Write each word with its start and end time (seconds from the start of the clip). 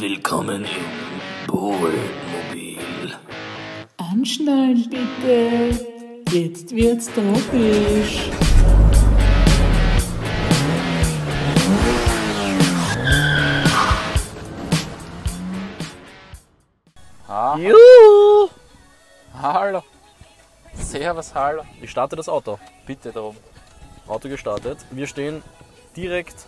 Willkommen 0.00 0.64
im 0.64 1.48
Bohlmobil. 1.48 3.16
Anschnallen 3.96 4.88
bitte. 4.88 5.84
Jetzt 6.30 6.72
wird's 6.72 7.06
tropisch. 7.12 8.30
Ah, 17.26 17.56
Juhu! 17.58 18.50
hallo. 19.34 19.82
Servus, 20.74 21.34
hallo. 21.34 21.64
Ich 21.82 21.90
starte 21.90 22.14
das 22.14 22.28
Auto. 22.28 22.60
Bitte 22.86 23.10
darum. 23.10 23.36
Auto 24.06 24.28
gestartet. 24.28 24.78
Wir 24.92 25.08
stehen 25.08 25.42
direkt 25.96 26.46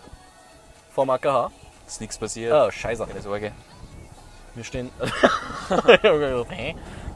vorm 0.95 1.09
AKH. 1.09 1.51
Ist 1.91 1.99
nichts 1.99 2.17
passiert. 2.17 2.53
Ah, 2.53 2.71
scheiße. 2.71 3.05
Keine 3.05 3.21
Sorge. 3.21 3.51
Wir 4.55 4.63
stehen. 4.63 4.89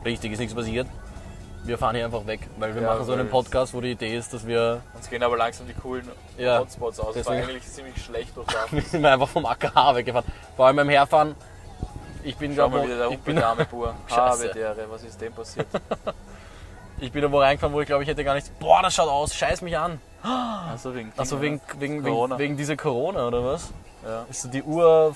Richtig, 0.04 0.34
ist 0.34 0.40
nichts 0.40 0.54
passiert. 0.54 0.86
Wir 1.64 1.78
fahren 1.78 1.96
hier 1.96 2.04
einfach 2.04 2.28
weg, 2.28 2.42
weil 2.60 2.76
wir 2.76 2.82
Ja, 2.82 2.90
machen 2.90 3.06
so 3.06 3.14
einen 3.14 3.30
Podcast, 3.30 3.74
wo 3.74 3.80
die 3.80 3.92
Idee 3.92 4.18
ist, 4.18 4.34
dass 4.34 4.46
wir, 4.46 4.82
Uns 4.94 5.10
gehen 5.10 5.24
aber 5.24 5.38
langsam 5.38 5.66
die 5.66 5.74
coolen 5.76 6.06
Ja, 6.38 6.60
Hotspots 6.60 7.00
aus. 7.00 7.16
Das 7.16 7.26
war 7.26 7.36
eigentlich 7.36 7.64
ziemlich 7.64 8.04
schlecht 8.04 8.36
durchdacht. 8.36 8.68
wir 8.74 8.82
sind 8.82 9.06
einfach 9.06 9.30
vom 9.30 9.46
AKH 9.46 9.96
weggefahren. 9.96 10.26
Vor 10.58 10.66
allem 10.66 10.76
beim 10.76 10.90
Herfahren. 10.90 11.36
Ich 12.26 12.36
bin, 12.36 12.54
Schau 12.54 12.68
mal 12.68 12.84
wieder 12.84 13.10
der 13.10 13.66
pur. 13.66 13.96
Scheiße. 14.08 14.50
Habe 14.50 14.54
dere, 14.54 14.86
was 14.90 15.04
ist 15.04 15.22
dem 15.22 15.32
passiert? 15.32 15.68
ich 17.00 17.14
bin 17.14 17.22
irgendwo 17.22 17.40
reingefahren, 17.40 17.74
wo 17.74 17.80
ich 17.80 17.88
glaube, 17.88 18.04
ich 18.04 18.10
hätte 18.10 18.26
gar 18.26 18.34
nichts. 18.34 18.50
Boah, 18.60 18.82
das 18.82 18.94
schaut 18.94 19.08
aus, 19.08 19.34
scheiß 19.34 19.62
mich 19.62 19.78
an. 19.78 20.02
Also 20.22 20.94
wegen, 20.94 21.14
Achso, 21.16 21.40
wegen, 21.40 21.62
wegen, 21.80 22.04
wegen, 22.04 22.06
Corona. 22.14 22.38
wegen 22.38 22.58
dieser 22.58 22.76
Corona 22.76 23.28
oder 23.28 23.46
was? 23.46 23.72
Ja. 24.06 24.26
Ist 24.30 24.42
so 24.44 24.50
die 24.50 24.62
Uhr, 24.64 25.16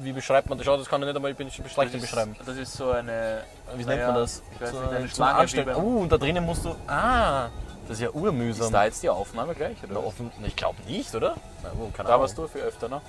wie 0.00 0.12
beschreibt 0.12 0.48
man 0.48 0.58
das? 0.58 0.66
Das 0.66 0.88
kann 0.88 1.00
ich 1.02 1.06
nicht, 1.08 1.16
aber 1.16 1.30
ich 1.30 1.36
bin 1.36 1.50
schlecht 1.50 1.76
im 1.94 1.98
ist, 1.98 2.02
Beschreiben. 2.02 2.36
das 2.46 2.56
ist 2.56 2.72
so 2.74 2.90
eine. 2.92 3.42
Wie 3.72 3.78
nennt 3.84 3.88
naja, 3.88 4.06
man 4.12 4.14
das? 4.16 4.42
Ich 4.54 4.60
weiß 4.60 4.70
so 4.70 4.80
nicht, 4.80 4.92
eine 4.92 5.08
Schlange. 5.08 5.64
Beim- 5.64 5.76
Oh, 5.76 5.98
und 6.00 6.12
da 6.12 6.18
drinnen 6.18 6.44
musst 6.46 6.64
du. 6.64 6.74
Ah, 6.86 7.48
das 7.88 7.96
ist 7.96 8.00
ja 8.02 8.08
Ist 8.08 8.14
urmühsam. 8.14 8.72
da 8.72 8.84
jetzt 8.84 9.02
die 9.02 9.08
Aufnahme 9.10 9.54
gleich? 9.54 9.76
Oder? 9.82 10.04
Offen, 10.04 10.30
ich 10.44 10.54
glaube 10.56 10.80
nicht, 10.86 11.14
oder? 11.14 11.34
Na, 11.62 11.70
oh, 11.78 11.90
Da 11.96 12.04
Ahnung. 12.04 12.20
warst 12.20 12.38
du 12.38 12.46
für 12.46 12.58
öfter, 12.60 12.88
ne? 12.88 13.00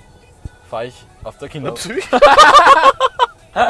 Fahre 0.68 0.86
ich 0.86 1.04
auf 1.22 1.36
der 1.38 1.48
Kinderpsych. 1.48 2.08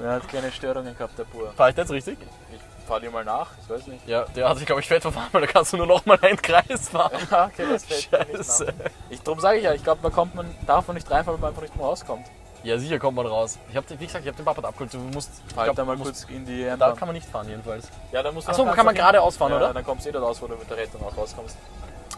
Er 0.00 0.12
hat 0.12 0.28
keine 0.28 0.50
Störungen 0.52 0.96
gehabt, 0.96 1.18
der 1.18 1.24
Pur. 1.24 1.52
Fahre 1.56 1.70
ich 1.70 1.76
das 1.76 1.90
richtig? 1.90 2.18
Ich 2.52 2.60
fahr 2.86 3.00
dir 3.00 3.10
mal 3.10 3.24
nach, 3.24 3.50
ich 3.62 3.68
weiß 3.70 3.86
nicht. 3.88 4.06
Ja, 4.08 4.24
der 4.34 4.48
hat 4.48 4.56
sich, 4.58 4.66
glaube 4.66 4.80
ich, 4.80 4.88
fett 4.88 5.02
verfahren, 5.02 5.28
weil 5.32 5.42
da 5.42 5.46
kannst 5.48 5.72
du 5.72 5.76
nur 5.76 5.86
noch 5.86 6.06
mal 6.06 6.18
einen 6.22 6.40
Kreis 6.40 6.88
fahren. 6.88 7.12
Ja, 7.30 7.46
okay, 7.46 7.64
das 7.70 7.84
fällt 7.84 8.10
mir 8.12 8.18
nicht 8.18 8.36
Scheiße. 8.46 8.64
nach. 8.66 8.90
Ich, 9.10 9.22
Darum 9.22 9.40
sage 9.40 9.58
ich 9.58 9.64
ja, 9.64 9.72
ich 9.74 9.82
glaube, 9.84 10.00
man 10.02 10.12
kommt 10.12 10.34
man, 10.34 10.54
darf 10.66 10.86
man 10.86 10.94
nicht 10.96 11.10
reinfahren, 11.10 11.34
weil 11.40 11.40
man 11.40 11.50
einfach 11.50 11.62
nicht 11.62 11.76
mehr 11.76 11.84
rauskommt. 11.86 12.26
Ja, 12.62 12.78
sicher 12.78 12.98
kommt 12.98 13.16
man 13.16 13.26
raus. 13.26 13.58
Ich 13.70 13.76
habe, 13.76 13.86
wie 13.90 14.06
gesagt, 14.06 14.24
ich 14.24 14.28
habe 14.28 14.36
den 14.36 14.44
Papa 14.44 14.66
abgeholt. 14.66 14.92
Du 14.92 14.98
musst. 14.98 15.30
Halt 15.56 15.64
glaub, 15.66 15.76
da 15.76 15.84
mal 15.84 15.96
musst- 15.96 16.26
kurz 16.26 16.36
in 16.36 16.44
die 16.44 16.64
Da 16.64 16.72
Einbahn. 16.72 16.96
kann 16.96 17.06
man 17.08 17.14
nicht 17.14 17.28
fahren, 17.28 17.48
jedenfalls. 17.48 17.88
Ja, 18.10 18.22
dann 18.24 18.34
musst 18.34 18.48
du 18.48 18.50
Achso, 18.50 18.64
kann 18.64 18.84
man 18.86 18.94
geradeaus 18.94 19.36
fahren, 19.36 19.50
ja, 19.52 19.56
oder? 19.58 19.72
dann 19.74 19.84
kommst 19.84 20.04
du 20.04 20.08
eh 20.08 20.12
dort 20.12 20.24
raus, 20.24 20.42
wo 20.42 20.46
du 20.48 20.56
mit 20.56 20.68
der 20.68 20.76
Rettung 20.76 21.00
auch 21.04 21.16
rauskommst. 21.16 21.56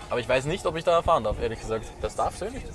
Aber 0.08 0.20
ich 0.20 0.28
weiß 0.28 0.46
nicht, 0.46 0.64
ob 0.64 0.74
ich 0.76 0.84
da 0.84 1.02
fahren 1.02 1.24
darf, 1.24 1.36
ehrlich 1.42 1.60
gesagt. 1.60 1.84
Das 2.00 2.16
darfst 2.16 2.40
du 2.40 2.46
eh 2.46 2.50
nicht. 2.50 2.66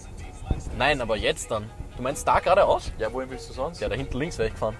Nein, 0.77 1.01
aber 1.01 1.15
jetzt 1.15 1.49
dann. 1.49 1.69
Du 1.97 2.03
meinst 2.03 2.27
da 2.27 2.39
geradeaus? 2.39 2.91
Ja, 2.99 3.11
wohin 3.11 3.29
willst 3.31 3.49
du 3.49 3.53
sonst? 3.53 3.79
Ja, 3.79 3.89
da 3.89 3.95
hinten 3.95 4.19
links 4.19 4.37
wäre 4.37 4.47
ich 4.49 4.53
gefahren. 4.53 4.77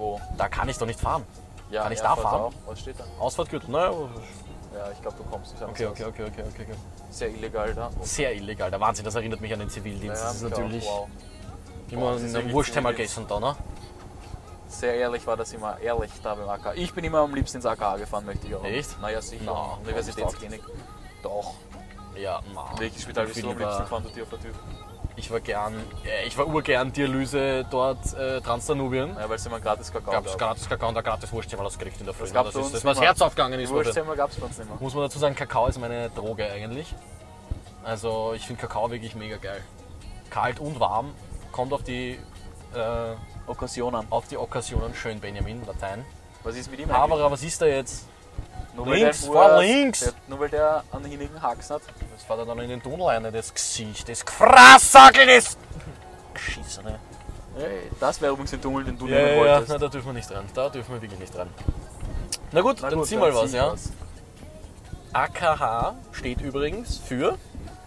Wo? 0.00 0.18
Da 0.38 0.48
kann 0.48 0.66
ich 0.70 0.78
doch 0.78 0.86
nicht 0.86 0.98
fahren. 0.98 1.24
Ja, 1.70 1.82
Kann 1.82 1.92
ich 1.92 1.98
ja, 1.98 2.04
da 2.04 2.16
fahren? 2.16 2.40
Auch. 2.40 2.52
Was 2.66 2.80
steht 2.80 2.98
da? 2.98 3.04
Ausfahrtgürtel, 3.18 3.70
naja. 3.70 3.90
Ja, 4.74 4.90
ich 4.92 5.02
glaube, 5.02 5.18
du 5.18 5.24
kommst 5.24 5.52
nicht 5.52 5.62
Okay, 5.62 5.86
okay, 5.86 6.04
okay, 6.04 6.22
okay, 6.22 6.42
okay. 6.48 6.62
okay. 6.62 6.74
Sehr 7.10 7.28
illegal 7.28 7.74
da. 7.74 7.90
Sehr 8.00 8.34
illegal, 8.34 8.70
der 8.70 8.80
Wahnsinn, 8.80 9.04
das 9.04 9.14
erinnert 9.14 9.42
mich 9.42 9.52
an 9.52 9.58
den 9.58 9.68
Zivildienst. 9.68 10.22
das 10.24 10.36
ist 10.36 10.42
natürlich 10.42 10.86
Wow. 10.86 11.08
immer 11.90 12.14
ist 12.14 12.22
ein 12.22 12.30
Zivildienst. 12.30 12.96
gestern 12.96 13.28
da, 13.28 13.40
ne? 13.40 13.56
Sehr 14.68 14.94
ehrlich 14.94 15.26
war 15.26 15.36
das 15.36 15.52
immer, 15.52 15.78
ehrlich 15.80 16.10
da 16.22 16.34
beim 16.34 16.48
AK. 16.48 16.76
Ich 16.76 16.94
bin 16.94 17.04
immer 17.04 17.18
am 17.18 17.34
liebsten 17.34 17.58
ins 17.58 17.66
AKH 17.66 17.98
gefahren, 17.98 18.24
möchte 18.24 18.46
ich 18.46 18.54
auch. 18.54 18.64
Echt? 18.64 18.98
Naja, 19.02 19.20
sicher. 19.20 19.42
Na, 19.44 19.78
Universitätsklinik. 19.82 20.62
Doch. 21.22 21.54
Ja, 22.16 22.40
na. 22.54 22.70
Welches 22.78 23.02
Spital 23.02 23.26
bist 23.26 23.42
du 23.42 23.50
am 23.50 23.58
liebsten 23.58 23.82
gefahren, 23.82 24.04
du 24.04 24.08
dir 24.10 24.22
auf 24.22 24.30
der 24.30 24.40
Tür? 24.40 24.54
Ich 25.20 25.30
war 25.30 25.40
gern, 25.40 25.74
äh, 26.06 26.26
ich 26.26 26.36
war 26.38 26.46
urgern 26.46 26.92
Dialyse 26.92 27.66
dort, 27.70 28.14
äh, 28.14 28.40
Transdanubien. 28.40 29.14
Ja, 29.18 29.28
weil 29.28 29.38
sie 29.38 29.50
immer 29.50 29.60
gratis 29.60 29.92
Kakao 29.92 30.12
Gab's 30.12 30.30
gab. 30.32 30.38
gratis 30.38 30.66
Kakao 30.68 30.88
und 30.88 30.96
ein 30.96 31.04
gratis 31.04 31.30
Wurstthema 31.30 31.62
ausgekriegt 31.62 32.00
in 32.00 32.06
der 32.06 32.14
Früh. 32.14 32.24
Das 32.24 32.32
Das, 32.32 32.48
ist 32.48 32.56
uns 32.56 32.72
das, 32.72 32.84
was 32.86 32.96
immer. 32.96 33.06
Herz 33.06 33.20
aufgegangen 33.20 33.60
ist. 33.60 33.70
Wurstzimmer 33.70 34.16
gab 34.16 34.30
es 34.30 34.36
bei 34.36 34.46
uns 34.46 34.56
nicht 34.58 34.68
mehr. 34.68 34.78
Muss 34.80 34.94
man 34.94 35.02
dazu 35.04 35.18
sagen, 35.18 35.34
Kakao 35.34 35.66
ist 35.66 35.78
meine 35.78 36.08
Droge 36.10 36.50
eigentlich. 36.50 36.94
Also 37.84 38.32
ich 38.34 38.46
finde 38.46 38.62
Kakao 38.62 38.90
wirklich 38.90 39.14
mega 39.14 39.36
geil. 39.36 39.60
Kalt 40.30 40.58
und 40.58 40.80
warm, 40.80 41.12
kommt 41.52 41.72
auf 41.74 41.82
die, 41.82 42.18
äh, 42.74 43.14
Okkasionen. 43.46 44.06
auf 44.10 44.26
die 44.28 44.38
Okkasionen, 44.38 44.94
schön 44.94 45.20
Benjamin, 45.20 45.66
Latein. 45.66 46.04
Was 46.44 46.56
ist 46.56 46.70
mit 46.70 46.80
ihm 46.80 46.90
eigentlich? 46.90 46.96
Aber 46.96 47.30
was 47.30 47.42
ist 47.42 47.60
da 47.60 47.66
jetzt? 47.66 48.06
Nur 48.74 48.86
links, 48.86 49.26
Urs- 49.28 49.60
links. 49.60 50.00
Der, 50.00 50.12
nur 50.28 50.40
weil 50.40 50.48
der 50.48 50.82
einen 50.92 51.04
hinnigen 51.04 51.42
Haxen 51.42 51.74
hat. 51.76 51.82
Das 52.20 52.28
war 52.38 52.44
dann 52.44 52.58
in 52.60 52.68
den 52.68 52.82
Tunnel 52.82 53.06
rein, 53.06 53.26
das 53.32 53.52
Gesicht, 53.54 54.08
das 54.08 54.24
Gefrassackel, 54.24 55.26
das 55.26 55.56
Geschissene. 56.34 56.98
Hey, 57.56 57.90
das 57.98 58.20
wäre 58.20 58.32
übrigens 58.32 58.52
ein 58.52 58.60
Tunnel, 58.62 58.84
den 58.84 58.98
du 58.98 59.06
Ja, 59.08 59.16
nehmen 59.16 59.28
ja, 59.28 59.34
ja, 59.34 59.40
wolltest. 59.52 59.68
na, 59.70 59.78
da 59.78 59.88
dürfen 59.88 60.06
wir 60.06 60.12
nicht 60.12 60.30
ran. 60.30 60.44
Da 60.54 60.68
dürfen 60.68 60.94
wir 60.94 61.02
wirklich 61.02 61.18
nicht 61.20 61.34
ran. 61.36 61.48
Na 62.52 62.60
gut, 62.60 62.78
Na 62.80 62.90
dann 62.90 62.98
gut, 63.00 63.08
zieh 63.08 63.16
mal 63.16 63.34
was, 63.34 63.50
zieh 63.50 63.56
ja. 63.56 63.74
AKH 65.12 65.94
steht 66.12 66.40
übrigens 66.40 66.98
für 66.98 67.36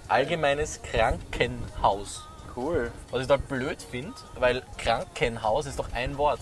Allgemeines 0.10 0.82
Krankenhaus. 0.82 2.24
Cool. 2.56 2.92
Was 3.12 3.22
ich 3.22 3.28
da 3.28 3.38
blöd 3.38 3.82
finde, 3.82 4.14
weil 4.36 4.62
Krankenhaus 4.78 5.66
ist 5.66 5.80
doch 5.80 5.92
ein 5.94 6.18
Wort. 6.18 6.40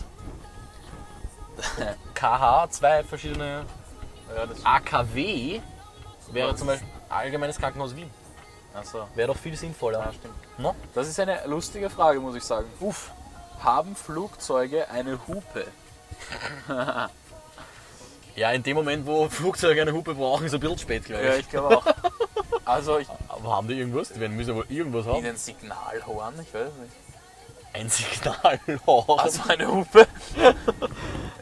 KH, 2.15 2.67
zwei 2.71 3.03
verschiedene. 3.03 3.65
Ja, 4.35 4.45
AKW 4.63 5.61
wäre 6.31 6.51
Was? 6.51 6.57
zum 6.57 6.67
Beispiel 6.67 6.87
Allgemeines 7.11 7.57
Krankenhaus 7.57 7.95
Wien. 7.95 8.09
Achso. 8.73 9.07
Wäre 9.15 9.27
doch 9.27 9.37
viel 9.37 9.55
sinnvoller. 9.57 9.99
Ja, 9.99 10.13
stimmt. 10.13 10.33
No? 10.57 10.75
Das 10.95 11.07
ist 11.07 11.19
eine 11.19 11.45
lustige 11.45 11.89
Frage, 11.89 12.19
muss 12.19 12.35
ich 12.35 12.43
sagen. 12.43 12.67
Uff. 12.79 13.11
Haben 13.61 13.95
Flugzeuge 13.95 14.89
eine 14.89 15.19
Hupe? 15.27 15.65
Ja, 18.35 18.51
in 18.53 18.63
dem 18.63 18.77
Moment, 18.77 19.05
wo 19.05 19.27
Flugzeuge 19.27 19.81
eine 19.81 19.91
Hupe 19.91 20.15
brauchen, 20.15 20.45
ist 20.45 20.53
ein 20.53 20.61
bisschen 20.61 20.77
spät, 20.77 21.03
glaube 21.03 21.21
ich. 21.21 21.29
Ja, 21.29 21.35
ich 21.35 21.49
glaube 21.49 21.77
auch. 21.77 21.85
Also 22.63 22.97
ich, 22.99 23.07
Aber 23.27 23.57
haben 23.57 23.67
die 23.67 23.73
irgendwas? 23.73 24.09
Die 24.09 24.19
werden 24.21 24.37
müssen 24.37 24.55
wohl 24.55 24.65
irgendwas 24.69 25.05
haben. 25.05 25.17
ihnen 25.17 25.35
Signalhorn, 25.35 26.33
ich 26.41 26.53
weiß 26.53 26.71
nicht. 26.81 26.93
Ein 27.73 27.89
Signalhorn. 27.89 29.19
Also 29.19 29.41
eine 29.49 29.67
Hupe. 29.67 30.07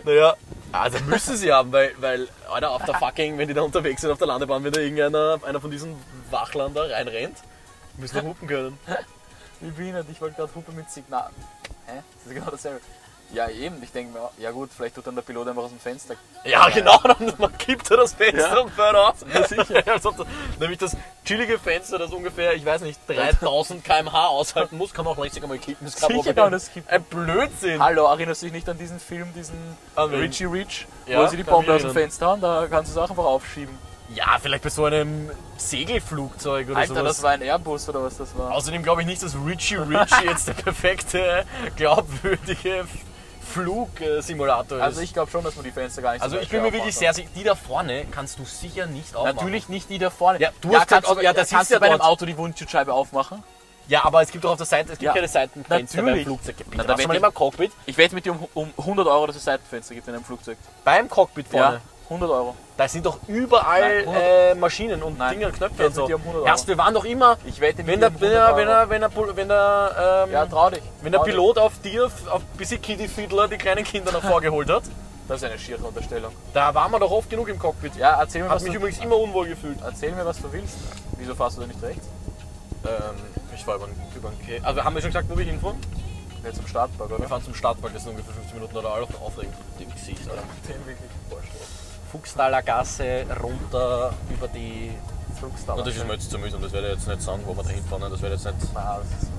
Naja, 0.03 0.35
also 0.71 0.99
müssen 1.05 1.37
sie 1.37 1.51
haben, 1.51 1.71
weil, 1.71 1.93
weil, 1.99 2.27
Alter, 2.51 2.71
auf 2.71 2.83
der 2.85 2.95
fucking, 2.95 3.37
wenn 3.37 3.47
die 3.47 3.53
da 3.53 3.61
unterwegs 3.61 4.01
sind 4.01 4.11
auf 4.11 4.17
der 4.17 4.27
Landebahn, 4.27 4.63
wenn 4.63 4.71
da 4.71 4.79
irgendeiner 4.79 5.39
einer 5.43 5.61
von 5.61 5.71
diesen 5.71 5.95
Wachlern 6.29 6.73
da 6.73 6.83
reinrennt, 6.83 7.37
müssen 7.97 8.15
wir 8.15 8.23
hupen 8.23 8.47
können. 8.47 8.79
Wie 9.59 9.71
behindert, 9.71 10.07
ich 10.09 10.21
wollte 10.21 10.37
gerade 10.37 10.55
Hupe 10.55 10.71
mit 10.71 10.89
Signal. 10.89 11.29
Hä? 11.85 12.01
Das 12.23 12.27
ist 12.27 12.33
genau 12.33 12.51
dasselbe. 12.51 12.81
Ja, 13.31 13.47
eben, 13.47 13.81
ich 13.83 13.91
denke 13.91 14.13
mir, 14.17 14.29
ja 14.39 14.49
gut, 14.49 14.71
vielleicht 14.75 14.95
tut 14.95 15.05
dann 15.05 15.13
der 15.13 15.21
Pilot 15.21 15.47
einfach 15.47 15.61
aus 15.61 15.69
dem 15.69 15.79
Fenster. 15.79 16.15
Ja, 16.45 16.67
genau, 16.69 16.97
dann 17.03 17.31
man 17.37 17.55
kippt 17.59 17.91
er 17.91 17.97
das 17.97 18.13
Fenster 18.13 18.55
Ja. 18.55 18.59
und 18.61 18.71
fährt 18.71 18.95
aus. 18.95 19.17
Ja, 19.31 19.47
sicher. 19.47 19.83
Also, 19.87 20.11
das- 20.11 20.25
nämlich 20.59 20.79
das 20.79 20.97
chillige 21.23 21.59
Fenster, 21.59 21.99
das 21.99 22.11
ungefähr, 22.11 22.55
ich 22.55 22.65
weiß 22.65 22.81
nicht, 22.81 22.99
3000 23.07 23.83
km/h 23.83 24.27
aushalten 24.29 24.77
muss, 24.77 24.93
kann 24.95 25.05
man 25.05 25.15
auch 25.15 25.21
richtig 25.23 25.43
einmal 25.43 25.59
kippen. 25.59 25.85
Das 25.85 25.95
kein 25.97 26.17
Sicher 26.17 26.33
kann 26.33 26.51
das 26.51 26.71
kippen. 26.73 26.89
Ein 26.89 27.03
Blödsinn. 27.03 27.79
Hallo, 27.83 28.05
erinnerst 28.05 28.41
du 28.41 28.47
dich 28.47 28.53
nicht 28.53 28.67
an 28.67 28.79
diesen 28.79 28.99
Film, 28.99 29.31
diesen 29.35 29.77
An? 29.95 30.09
Richie 30.09 30.45
Rich, 30.45 30.87
Ja, 31.05 31.21
wo 31.23 31.27
sie 31.27 31.37
die 31.37 31.43
kann 31.43 31.53
Bombe 31.53 31.75
aus 31.75 31.81
dem. 31.83 31.91
Fenster 31.91 32.25
haben? 32.27 32.41
Da 32.41 32.65
kannst 32.67 32.95
du 32.95 32.99
es 32.99 33.05
auch 33.05 33.11
einfach 33.11 33.25
aufschieben. 33.25 33.77
Ja, 34.15 34.37
vielleicht 34.41 34.63
bei 34.63 34.69
so 34.71 34.85
einem 34.85 35.29
Segelflugzeug 35.57 36.69
oder 36.69 36.77
Alter, 36.79 36.95
sowas. 36.95 37.17
das 37.17 37.21
war 37.23 37.29
ein 37.29 37.43
Airbus 37.43 37.87
oder 37.89 38.01
was 38.01 38.17
das 38.17 38.35
war? 38.35 38.51
Außerdem 38.53 38.81
glaube 38.81 39.01
ich 39.01 39.07
nicht, 39.07 39.21
dass 39.21 39.35
Richie 39.45 39.75
Rich 39.75 40.09
jetzt 40.25 40.47
der 40.47 40.53
perfekte, 40.53 41.45
glaubwürdige 41.75 42.87
Flugsimulator 43.49 44.77
ist. 44.77 44.83
Also 44.83 45.01
ich 45.01 45.13
glaube 45.13 45.31
schon, 45.31 45.43
dass 45.43 45.55
man 45.55 45.65
die 45.65 45.71
Fenster 45.71 46.01
gar 46.01 46.13
nicht 46.13 46.21
Also 46.21 46.37
so 46.37 46.41
ich 46.41 46.49
bin 46.49 46.61
mir 46.61 46.71
wirklich 46.73 46.95
sehr 46.95 47.13
sicher, 47.13 47.29
die 47.35 47.43
da 47.43 47.55
vorne 47.55 48.05
kannst 48.11 48.39
du 48.39 48.45
sicher 48.45 48.85
nicht 48.85 49.15
aufmachen. 49.15 49.35
Natürlich 49.35 49.69
nicht 49.69 49.89
die 49.89 49.97
da 49.99 50.09
vorne. 50.09 50.39
Ja, 50.39 50.49
du 50.61 50.69
hast 50.75 50.87
gesagt, 50.87 51.05
kannst 51.05 51.09
oh, 51.09 51.21
ja, 51.21 51.33
das 51.33 51.49
kannst 51.49 51.71
ja 51.71 51.79
bei 51.79 51.87
einem 51.87 51.99
dort. 51.99 52.09
Auto 52.09 52.25
die 52.25 52.37
Windschutzscheibe 52.37 52.93
aufmachen? 52.93 53.43
Ja, 53.87 54.05
aber 54.05 54.21
es 54.21 54.31
gibt 54.31 54.43
doch 54.43 54.51
auf 54.51 54.57
der 54.57 54.67
Seite, 54.67 54.93
es 54.93 54.99
gibt 54.99 55.03
Ja, 55.07 55.13
keine 55.13 55.27
Seitenfenster 55.27 55.97
beim 55.97 56.05
natürlich. 56.05 56.25
Flugzeug. 56.27 56.57
Bitte, 56.57 56.69
Na, 56.77 56.83
da 56.83 56.93
mal 56.95 56.99
ich- 56.99 57.17
immer 57.17 57.27
im 57.27 57.33
Cockpit? 57.33 57.71
Ich 57.87 57.97
wette 57.97 58.13
mit 58.13 58.25
dir 58.25 58.33
um, 58.33 58.47
um 58.53 58.73
100 58.77 59.07
Euro, 59.07 59.25
dass 59.27 59.35
es 59.35 59.43
Seitenfenster 59.43 59.95
gibt 59.95 60.07
in 60.07 60.13
einem 60.13 60.23
Flugzeug. 60.23 60.57
Beim 60.83 61.09
Cockpit 61.09 61.47
vorne. 61.47 61.75
Ja, 61.77 61.81
100 62.09 62.29
Euro. 62.29 62.55
Da 62.77 62.87
sind 62.87 63.05
doch 63.05 63.19
überall 63.27 64.03
Nein, 64.05 64.07
100 64.15 64.23
äh, 64.23 64.55
Maschinen 64.55 65.03
und 65.03 65.17
Nein, 65.17 65.33
Dinge 65.33 65.45
und 65.47 65.53
Knöpfe 65.55 65.81
ich 65.83 65.87
und 65.89 65.93
so. 65.95 66.07
dir 66.07 66.15
um 66.15 66.21
100 66.21 66.41
Euro. 66.41 66.47
Erst, 66.47 66.67
wir 66.67 66.77
waren 66.77 66.93
doch 66.93 67.05
immer, 67.05 67.37
Ich 67.45 67.59
wette 67.59 67.85
wenn 67.85 67.99
der, 67.99 68.11
wenn 68.19 68.31
100 68.31 68.49
der, 68.49 68.57
wenn 68.57 68.67
der, 68.67 68.89
wenn 68.89 69.01
der, 69.01 69.35
wenn 69.35 69.47
der, 69.47 70.23
ähm, 70.27 70.31
Ja, 70.33 70.45
trau 70.45 70.69
dich. 70.69 70.81
wenn 71.01 71.11
der 71.11 71.19
Trau 71.19 71.25
dich. 71.25 71.33
Pilot 71.35 71.57
auf 71.59 71.73
dir, 71.81 72.05
auf 72.05 72.41
bisschen 72.57 72.81
Kitty 72.81 73.07
Fiddler, 73.07 73.47
die 73.47 73.57
kleinen 73.57 73.83
Kinder 73.83 74.11
nach 74.11 74.21
vorgeholt 74.23 74.69
hat, 74.69 74.83
Das 75.27 75.41
ist 75.41 75.43
eine 75.49 75.59
schiere 75.59 75.83
Unterstellung. 75.85 76.31
da 76.53 76.73
waren 76.73 76.91
wir 76.91 76.99
doch 76.99 77.11
oft 77.11 77.29
genug 77.29 77.47
im 77.49 77.59
Cockpit. 77.59 77.95
Ja, 77.95 78.19
erzähl 78.19 78.41
mir, 78.43 78.49
Hat 78.49 78.55
was 78.55 78.63
mich 78.63 78.71
du, 78.73 78.79
übrigens 78.79 78.99
immer 79.03 79.17
unwohl 79.17 79.47
gefühlt. 79.47 79.77
erzähl 79.85 80.11
mir, 80.13 80.25
was 80.25 80.37
du 80.41 80.51
willst. 80.51 80.75
Wieso 81.17 81.35
fährst 81.35 81.57
du 81.57 81.61
da 81.61 81.67
nicht 81.67 81.81
rechts? 81.83 82.07
Ähm, 82.85 82.91
Ich 83.53 83.63
fahre 83.65 83.77
über, 83.77 83.87
den- 83.87 83.95
über 84.15 84.31
Käse. 84.45 84.65
Also 84.65 84.83
haben 84.83 84.95
wir 84.95 85.01
schon 85.01 85.09
gesagt, 85.11 85.29
wo 85.29 85.37
wir 85.37 85.43
hinfahren? 85.45 85.77
Ja, 86.45 86.53
zum 86.53 86.65
Startpark, 86.65 87.09
Wir 87.09 87.19
oder? 87.19 87.27
fahren 87.27 87.43
zum 87.43 87.53
Stadtpark, 87.53 87.93
das 87.93 88.03
sind 88.03 88.11
ungefähr 88.11 88.33
15 88.33 88.55
Minuten 88.55 88.77
oder 88.77 88.93
alles 88.93 89.09
aufregend. 89.21 89.53
Dem 89.77 89.91
Gesicht, 89.93 90.21
Alter. 90.29 90.43
Den 90.69 90.85
wirklich 90.87 91.11
vorstellen. 91.29 91.58
Fuchstaler 92.11 92.61
Gasse 92.61 93.25
runter 93.41 94.13
über 94.29 94.47
die. 94.47 94.91
Und 95.41 95.87
das 95.87 95.95
ist 95.95 96.05
mir 96.05 96.13
jetzt 96.13 96.29
zu 96.29 96.37
mühsam, 96.37 96.61
das 96.61 96.73
werde 96.73 96.87
ich 96.87 96.93
jetzt 96.95 97.07
nicht 97.07 97.21
sagen, 97.21 97.41
wo 97.45 97.55
wir 97.55 97.63
da 97.63 97.69
hinfahren. 97.69 98.11
Das 98.11 98.21
werde 98.21 98.35
ich 98.35 98.43
jetzt 98.43 98.61
nicht. 98.61 98.75
Ah, 98.75 98.99
das 99.01 99.23
ist 99.23 99.31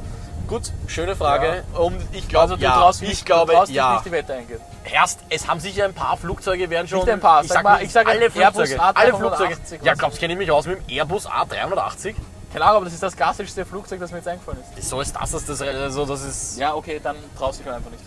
Gut, 0.50 0.72
schöne 0.88 1.14
Frage. 1.14 1.62
Um, 1.74 1.96
ich 2.10 2.26
glaube, 2.28 2.42
also 2.42 2.56
du 2.56 2.62
ja, 2.62 2.72
traust, 2.72 3.02
ich 3.02 3.08
nicht, 3.10 3.24
glaube, 3.24 3.52
du 3.52 3.58
traust 3.58 3.68
dich 3.68 3.76
ja. 3.76 3.92
nicht 3.92 4.06
die 4.06 4.10
Wette 4.10 4.34
eingehen. 4.34 4.60
Erst, 4.82 5.20
es 5.28 5.46
haben 5.46 5.60
sicher 5.60 5.84
ein 5.84 5.94
paar 5.94 6.16
Flugzeuge 6.16 6.68
werden 6.68 6.88
schon. 6.88 6.98
Nicht 6.98 7.10
ein 7.10 7.20
paar, 7.20 7.44
ich 7.44 7.52
sag 7.52 7.62
mal, 7.62 7.80
ich 7.80 7.92
sag 7.92 8.08
alle 8.08 8.28
Flugzeuge. 8.28 8.80
A380 8.80 8.96
alle 8.96 9.14
Flugzeuge. 9.14 9.56
Ja, 9.84 9.94
glaubst 9.94 10.18
kenne 10.18 10.32
ich 10.32 10.38
mich 10.40 10.50
aus 10.50 10.66
mit 10.66 10.78
dem 10.78 10.88
Airbus 10.88 11.28
A380? 11.28 12.16
Keine 12.52 12.64
Ahnung, 12.64 12.76
aber 12.78 12.84
das 12.86 12.94
ist 12.94 13.02
das 13.04 13.16
gassischste 13.16 13.64
Flugzeug, 13.64 14.00
das 14.00 14.10
mir 14.10 14.16
jetzt 14.16 14.26
eingefallen 14.26 14.58
ist. 14.76 14.88
So 14.88 15.00
ist 15.00 15.14
das, 15.14 15.30
dass 15.30 15.46
das, 15.46 15.62
also 15.62 16.04
das 16.04 16.22
ist. 16.22 16.58
Ja, 16.58 16.74
okay, 16.74 17.00
dann 17.00 17.14
traust 17.38 17.60
du 17.60 17.62
dich 17.62 17.72
halt 17.72 17.76
einfach 17.76 17.92
nicht. 17.92 18.02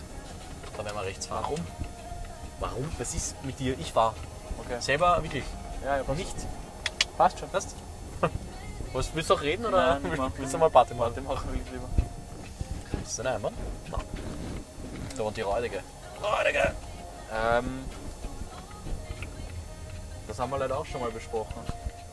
Dann 0.76 0.84
werden 0.84 0.96
wir 0.96 1.04
rechts 1.04 1.24
fahren. 1.24 1.44
Warum? 1.44 1.60
Warum? 2.60 2.92
Was 2.98 3.14
ist 3.14 3.42
mit 3.42 3.58
dir? 3.58 3.74
Ich 3.78 3.96
war 3.96 4.14
Okay. 4.60 4.76
selber 4.80 5.22
wirklich 5.22 5.44
Ja, 5.84 5.96
ja, 5.98 6.02
passt. 6.02 6.18
nicht. 6.18 6.34
Passt 7.18 7.38
schon. 7.38 7.52
Weißt 7.52 7.74
Was, 8.92 9.10
willst 9.14 9.30
du 9.30 9.34
auch 9.34 9.42
reden 9.42 9.66
oder 9.66 9.98
Nein, 10.00 10.14
mach- 10.16 10.30
willst 10.36 10.54
du 10.54 10.58
mal 10.58 10.70
Party 10.70 10.94
machen? 10.94 11.14
Warte, 11.14 11.20
machen 11.20 11.52
will 11.52 11.60
ich 11.64 11.70
lieber. 11.72 11.88
Ist 13.04 13.18
das 13.18 13.26
ein 13.26 13.34
Einwand? 13.34 13.56
Nein. 13.90 14.00
Da 15.16 15.24
waren 15.24 15.34
die 15.34 15.40
Räudige. 15.42 15.80
Räudige! 16.22 16.74
Ähm, 17.32 17.84
das 20.26 20.38
haben 20.38 20.50
wir 20.50 20.58
leider 20.58 20.78
auch 20.78 20.86
schon 20.86 21.00
mal 21.00 21.10
besprochen. 21.10 21.54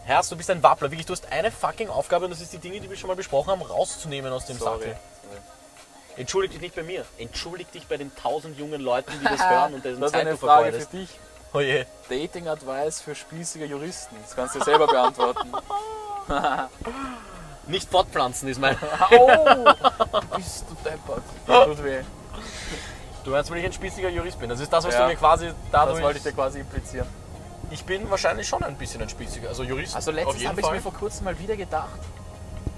Herz, 0.03 0.29
du 0.29 0.35
bist 0.35 0.49
ein 0.49 0.61
Wappler. 0.61 0.91
Wirklich, 0.91 1.05
du 1.05 1.13
hast 1.13 1.31
eine 1.31 1.51
fucking 1.51 1.89
Aufgabe 1.89 2.25
und 2.25 2.31
das 2.31 2.41
ist 2.41 2.51
die 2.53 2.57
Dinge, 2.57 2.79
die 2.79 2.89
wir 2.89 2.97
schon 2.97 3.07
mal 3.07 3.15
besprochen 3.15 3.51
haben, 3.51 3.61
rauszunehmen 3.61 4.31
aus 4.33 4.45
dem 4.45 4.57
Sorry. 4.57 4.79
Sattel. 4.79 4.97
Sorry. 5.23 5.41
Entschuldig 6.17 6.51
dich 6.51 6.61
nicht 6.61 6.75
bei 6.75 6.83
mir. 6.83 7.05
Entschuldig 7.17 7.67
dich 7.71 7.87
bei 7.87 7.97
den 7.97 8.13
tausend 8.15 8.57
jungen 8.59 8.81
Leuten, 8.81 9.11
die 9.19 9.23
das 9.25 9.39
hören 9.49 9.73
und 9.75 9.85
deren 9.85 9.99
Das 10.01 10.07
ist 10.07 10.13
Zeit 10.13 10.21
eine 10.21 10.31
du 10.31 10.37
Frage 10.37 10.71
für 10.73 10.81
vergeudest. 10.81 10.93
dich. 10.93 11.09
Oh 11.53 11.59
je. 11.59 11.85
Dating 12.09 12.47
Advice 12.47 13.01
für 13.01 13.13
spießige 13.13 13.65
Juristen. 13.65 14.15
Das 14.21 14.35
kannst 14.35 14.55
du 14.55 14.59
dir 14.59 14.65
selber 14.65 14.87
beantworten. 14.87 15.51
Nicht 17.67 17.89
fortpflanzen 17.89 18.47
ist 18.49 18.59
mein. 18.59 18.75
oh, 19.11 19.35
bist 20.35 20.65
du 20.69 20.75
deppert. 20.83 21.23
Das 21.45 21.65
tut 21.65 21.83
weh. 21.83 22.01
Du 23.23 23.31
meinst, 23.31 23.51
weil 23.51 23.59
ich 23.59 23.65
ein 23.65 23.73
spießiger 23.73 24.09
Jurist 24.09 24.39
bin. 24.39 24.49
Das 24.49 24.59
ist 24.59 24.71
das, 24.71 24.83
was 24.85 24.93
Ja. 24.93 25.01
du 25.03 25.09
mir 25.09 25.15
quasi 25.15 25.51
dadurch. 25.71 25.97
Das 25.97 26.03
wollte 26.03 26.17
ich 26.17 26.23
dir 26.23 26.31
quasi 26.31 26.59
implizieren. 26.59 27.07
ich 27.69 27.83
bin 27.85 28.09
wahrscheinlich 28.09 28.47
schon 28.47 28.63
ein 28.63 28.75
bisschen 28.75 29.01
ein 29.01 29.09
spießiger. 29.09 29.49
Also 29.49 29.63
Jurist. 29.63 29.95
Also 29.95 30.11
letztens 30.11 30.45
habe 30.45 30.61
ich 30.61 30.71
mir 30.71 30.81
vor 30.81 30.93
kurzem 30.93 31.25
mal 31.25 31.37
wieder 31.37 31.55
gedacht, 31.55 31.99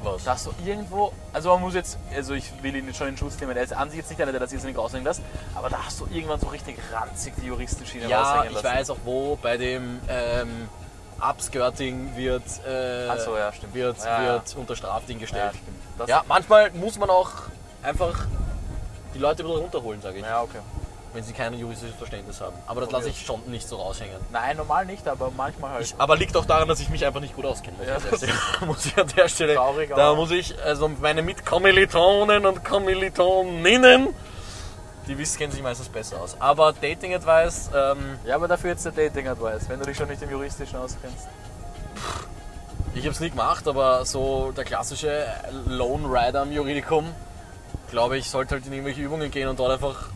Was? 0.04 0.24
dass 0.24 0.44
du 0.44 0.54
irgendwo, 0.66 1.12
also 1.32 1.50
man 1.54 1.62
muss 1.62 1.74
jetzt, 1.74 1.98
also 2.16 2.34
ich 2.34 2.52
will 2.62 2.76
ihn 2.76 2.88
jetzt 2.88 2.98
schon 2.98 3.08
in 3.08 3.18
Schutz 3.18 3.40
nehmen, 3.40 3.56
er 3.56 3.64
ist 3.64 3.74
an 3.74 3.90
sich 3.90 4.00
jetzt 4.00 4.10
nicht 4.10 4.22
einer, 4.22 4.32
der 4.32 4.40
das 4.42 4.52
jetzt 4.52 4.66
nicht 4.66 4.78
raushängen 4.78 5.06
lässt, 5.06 5.22
aber 5.56 5.70
da 5.70 5.78
hast 5.86 6.00
du 6.00 6.08
irgendwann 6.12 6.40
so 6.40 6.48
richtig 6.48 6.78
ranzig 6.92 7.34
die 7.42 7.48
Juristenschiene 7.48 8.08
Ja, 8.08 8.22
raushängen 8.22 8.48
ich 8.58 8.62
lassen. 8.64 8.78
weiß 8.78 8.90
auch 8.92 8.98
wo, 9.06 9.36
bei 9.42 9.58
dem 9.58 10.00
ähm, 10.10 10.68
Upskirting 11.22 12.16
wird, 12.18 12.44
äh, 12.68 13.18
so, 13.20 13.38
ja, 13.38 13.52
stimmt. 13.54 13.74
wird, 13.74 13.98
Ja, 14.04 14.24
ja. 14.24 14.34
wird 14.34 14.56
unter 14.58 14.76
Strafding 14.76 15.18
Ja, 15.18 15.22
gestellt. 15.22 15.54
Ja, 16.08 16.24
manchmal 16.28 16.72
muss 16.72 16.98
man 16.98 17.10
auch 17.10 17.30
einfach 17.82 18.26
die 19.14 19.20
Leute 19.20 19.44
wieder 19.44 19.58
runterholen, 19.58 20.02
sage 20.02 20.18
ich, 20.18 20.26
ja, 20.26 20.42
okay. 20.42 20.60
Wenn 21.14 21.24
sie 21.24 21.34
kein 21.34 21.54
juristisches 21.54 21.96
Verständnis 21.96 22.42
haben. 22.42 22.56
Aber 22.68 22.82
das 22.82 22.92
lasse 22.92 23.10
ich 23.10 23.24
schon 23.26 23.42
nicht 23.48 23.68
so 23.68 23.76
raushängen. 23.78 24.18
Nein, 24.32 24.58
normal 24.58 24.86
nicht, 24.86 25.08
aber 25.08 25.32
manchmal 25.36 25.72
halt. 25.74 25.84
Ich, 25.86 25.96
aber 25.98 26.16
liegt 26.18 26.36
auch 26.36 26.46
daran, 26.46 26.68
dass 26.68 26.80
ich 26.80 26.90
mich 26.90 27.06
einfach 27.06 27.20
nicht 27.22 27.36
gut 27.36 27.46
auskenne. 27.46 27.78
Muss, 27.78 27.88
Ja, 27.88 27.98
der 28.00 28.18
Stelle- 28.18 28.34
muss 28.66 28.86
ich 28.86 28.98
an 28.98 29.08
der 29.16 29.28
Stelle. 29.30 29.56
Traurig, 29.56 29.92
da 29.96 30.14
muss 30.16 30.32
ich, 30.32 30.60
also 30.64 30.88
meine 30.90 31.22
Mitkommilitonen 31.22 32.46
und 32.46 32.64
Kommilitoninnen, 32.66 34.10
die 35.08 35.18
wissen, 35.18 35.38
kennen 35.38 35.52
sich 35.52 35.62
meistens 35.62 35.90
besser 35.90 36.20
aus. 36.22 36.36
Aber 36.40 36.74
Dating 36.74 37.14
Advice, 37.14 37.70
ähm, 37.76 38.18
ja, 38.26 38.36
aber 38.36 38.48
dafür 38.48 38.72
jetzt 38.72 38.86
der 38.86 38.92
Dating 38.94 39.28
Advice, 39.28 39.68
wenn 39.70 39.80
du 39.80 39.86
dich 39.86 39.98
schon 39.98 40.08
nicht 40.08 40.22
im 40.22 40.32
Juristischen 40.32 40.78
auskennst. 40.80 41.28
ich 42.96 43.02
habe 43.02 43.10
es 43.12 43.20
nie 43.20 43.30
gemacht, 43.30 43.68
aber 43.68 44.06
so 44.06 44.52
der 44.52 44.64
klassische 44.64 45.26
Lone 45.68 46.08
Rider 46.08 46.42
am 46.42 46.52
Juridikum, 46.52 47.06
glaube 47.92 48.18
ich, 48.18 48.30
sollte 48.30 48.56
halt 48.56 48.66
in 48.66 48.74
irgendwelche 48.74 49.02
Übungen 49.02 49.30
gehen 49.30 49.48
und 49.50 49.60
dort 49.60 49.72
einfach, 49.74 50.10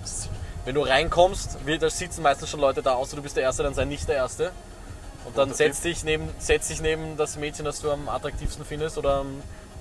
wenn 0.68 0.76
du 0.76 0.82
reinkommst, 0.82 1.66
wird, 1.66 1.82
da 1.82 1.90
sitzen 1.90 2.22
meistens 2.24 2.50
schon 2.50 2.60
Leute 2.60 2.82
da, 2.84 2.96
außer 2.96 3.16
du 3.16 3.22
bist 3.22 3.38
der 3.38 3.44
Erste, 3.44 3.64
dann 3.64 3.74
sei 3.74 3.86
nicht 3.86 4.06
der 4.10 4.18
Erste. 4.18 4.52
Und 5.24 5.38
dann 5.38 5.54
setz 5.54 5.80
dich, 5.80 6.04
neben, 6.04 6.30
setz 6.40 6.68
dich 6.68 6.82
neben 6.82 7.16
das 7.16 7.38
Mädchen, 7.38 7.64
das 7.64 7.80
du 7.80 7.90
am 7.90 8.10
attraktivsten 8.10 8.66
findest 8.66 8.98
oder, 8.98 9.24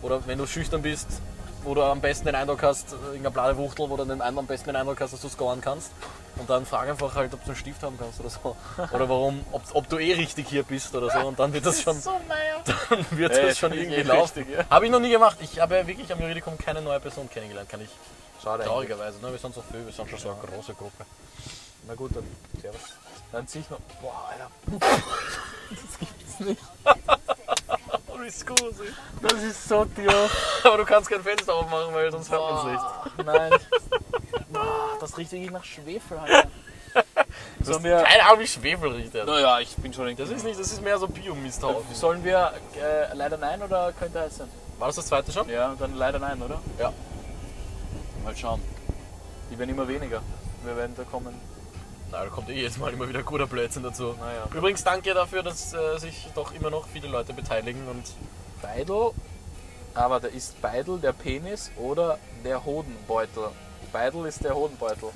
oder 0.01 0.25
wenn 0.29 0.39
du 0.39 0.47
schüchtern 0.47 0.83
bist, 0.83 1.09
wo 1.65 1.75
du 1.75 1.83
am 1.83 2.01
besten 2.01 2.27
den 2.27 2.37
Eindruck 2.37 2.63
hast, 2.63 2.93
irgendeine 2.93 3.33
Bladewuchtel, 3.33 3.91
wo 3.91 3.97
du 3.97 4.05
den 4.05 4.23
am 4.23 4.47
besten 4.47 4.69
den 4.69 4.77
Eindruck 4.77 5.01
hast, 5.01 5.13
dass 5.13 5.21
du 5.23 5.29
scoren 5.29 5.61
kannst. 5.61 5.91
Und 6.37 6.49
dann 6.49 6.65
frag 6.65 6.89
einfach 6.89 7.17
halt, 7.17 7.35
ob 7.35 7.41
du 7.43 7.49
einen 7.51 7.57
Stift 7.57 7.83
haben 7.83 7.99
kannst 7.99 8.21
oder 8.21 8.31
so. 8.31 8.57
Oder 8.93 9.09
warum, 9.09 9.45
ob, 9.51 9.63
ob 9.73 9.89
du 9.89 9.99
eh 9.99 10.13
richtig 10.13 10.47
hier 10.49 10.63
bist 10.63 10.95
oder 10.95 11.11
so. 11.11 11.27
Und 11.27 11.37
dann 11.41 11.53
wird 11.53 11.67
das 11.67 11.83
schon, 11.83 12.01
So, 12.01 12.13
dann 12.91 13.07
wird 13.11 13.33
Ey, 13.33 13.49
das 13.49 13.59
schon 13.59 13.73
ich 13.73 13.81
irgendwie 13.81 14.01
eh 14.01 14.03
laufen. 14.03 14.47
ja. 14.57 14.65
Habe 14.71 14.85
ich 14.85 14.93
noch 14.93 15.01
nie 15.01 15.11
gemacht. 15.11 15.39
Ich 15.41 15.59
habe 15.59 15.75
ja 15.79 15.87
wirklich 15.87 16.13
am 16.13 16.21
Juridikum 16.21 16.57
keine 16.57 16.81
neue 16.81 17.01
Person 17.01 17.29
kennengelernt, 17.29 17.69
kann 17.69 17.81
ich 17.81 17.89
Schade. 18.43 18.65
traurigerweise. 18.65 19.21
Ne? 19.21 19.33
Wir 19.33 19.39
sind 19.39 19.55
so 19.55 19.63
viel, 19.63 19.85
wir 19.85 19.93
sind 19.93 20.09
schon 20.11 20.19
so 20.19 20.31
eine 20.31 20.41
große 20.41 20.75
Gruppe. 20.75 21.05
Na 21.87 21.95
gut, 21.95 22.15
dann. 22.15 22.25
Servus. 22.61 22.81
Dann 23.33 23.47
zieh 23.47 23.61
ich 23.61 23.71
noch. 23.71 23.81
Boah, 24.01 24.31
Alter. 24.31 24.51
Das 25.71 25.99
gibt's 25.99 26.41
nicht. 26.41 26.63
Scusi. 28.31 28.93
Das 29.23 29.43
ist 29.43 29.69
so 29.69 29.85
dir. 29.85 30.29
Aber 30.65 30.79
du 30.79 30.85
kannst 30.85 31.11
kein 31.11 31.23
Fenster 31.23 31.55
aufmachen, 31.55 31.95
weil 31.95 32.11
sonst 32.11 32.31
hört 32.31 32.43
man 32.43 32.59
es 32.59 32.73
nicht. 32.73 33.27
Nein. 33.27 33.53
Boah, 34.51 34.97
das 35.01 35.17
riecht 35.17 35.33
wirklich 35.33 35.51
nach 35.51 35.65
Schwefel, 35.65 36.19
Alter. 36.19 36.49
Sollen 37.63 37.85
wir. 37.85 37.99
Keine 37.99 38.25
Ahnung, 38.25 38.41
wie 38.41 38.47
Schwefel 38.47 38.91
riecht 38.93 39.15
der. 39.15 39.25
Naja, 39.25 39.61
ich 39.61 39.75
bin 39.77 39.93
schon 39.93 40.15
Das 40.17 40.31
ist 40.31 40.45
nicht, 40.45 40.59
das 40.59 40.73
ist 40.73 40.83
mehr 40.83 40.99
so 40.99 41.07
Biomisthaufen. 41.07 41.95
Sollen 41.95 42.25
wir 42.25 42.53
äh, 42.77 43.15
leider 43.15 43.37
nein 43.37 43.63
oder 43.63 43.93
könnte 43.93 44.21
heiß 44.21 44.39
sein? 44.39 44.49
War 44.79 44.89
das 44.89 44.97
das 44.97 45.07
zweite 45.07 45.33
schon? 45.33 45.49
Ja, 45.49 45.75
dann 45.79 45.97
leider 45.97 46.19
nein, 46.19 46.41
oder? 46.43 46.61
Ja. 46.79 46.93
Mal 48.27 48.37
schauen. 48.37 48.61
Die 49.53 49.57
werden 49.57 49.71
immer 49.71 49.87
weniger. 49.87 50.21
Wir 50.65 50.77
werden 50.77 50.97
da 50.97 51.05
kommen. 51.05 51.33
Na, 52.11 52.25
da 52.25 52.27
kommt 52.27 52.49
eh 52.49 52.61
jetzt 52.61 52.77
mal 52.77 52.93
immer 52.93 53.09
wieder 53.09 53.23
guter 53.23 53.47
Blödsinn 53.47 53.85
dazu. 53.85 54.17
Naja. 54.19 54.49
Übrigens 54.53 54.83
danke 54.83 55.15
dafür, 55.15 55.45
dass 55.45 55.73
äh, 55.73 55.97
sich 55.99 56.27
doch 56.35 56.53
immer 56.53 56.71
noch 56.71 56.89
viele 56.89 57.07
Leute 57.07 57.33
beteiligen 57.33 57.87
und 57.87 58.03
Beidel, 58.61 59.13
aber 59.95 60.19
der 60.19 60.33
ist 60.33 60.61
Beidel 60.61 60.99
der 60.99 61.13
Penis 61.13 61.71
oder 61.77 62.19
der 62.43 62.65
Hodenbeutel? 62.65 63.51
Beidel 63.93 64.27
ist 64.27 64.43
der 64.43 64.57
Hodenbeutel. 64.57 65.11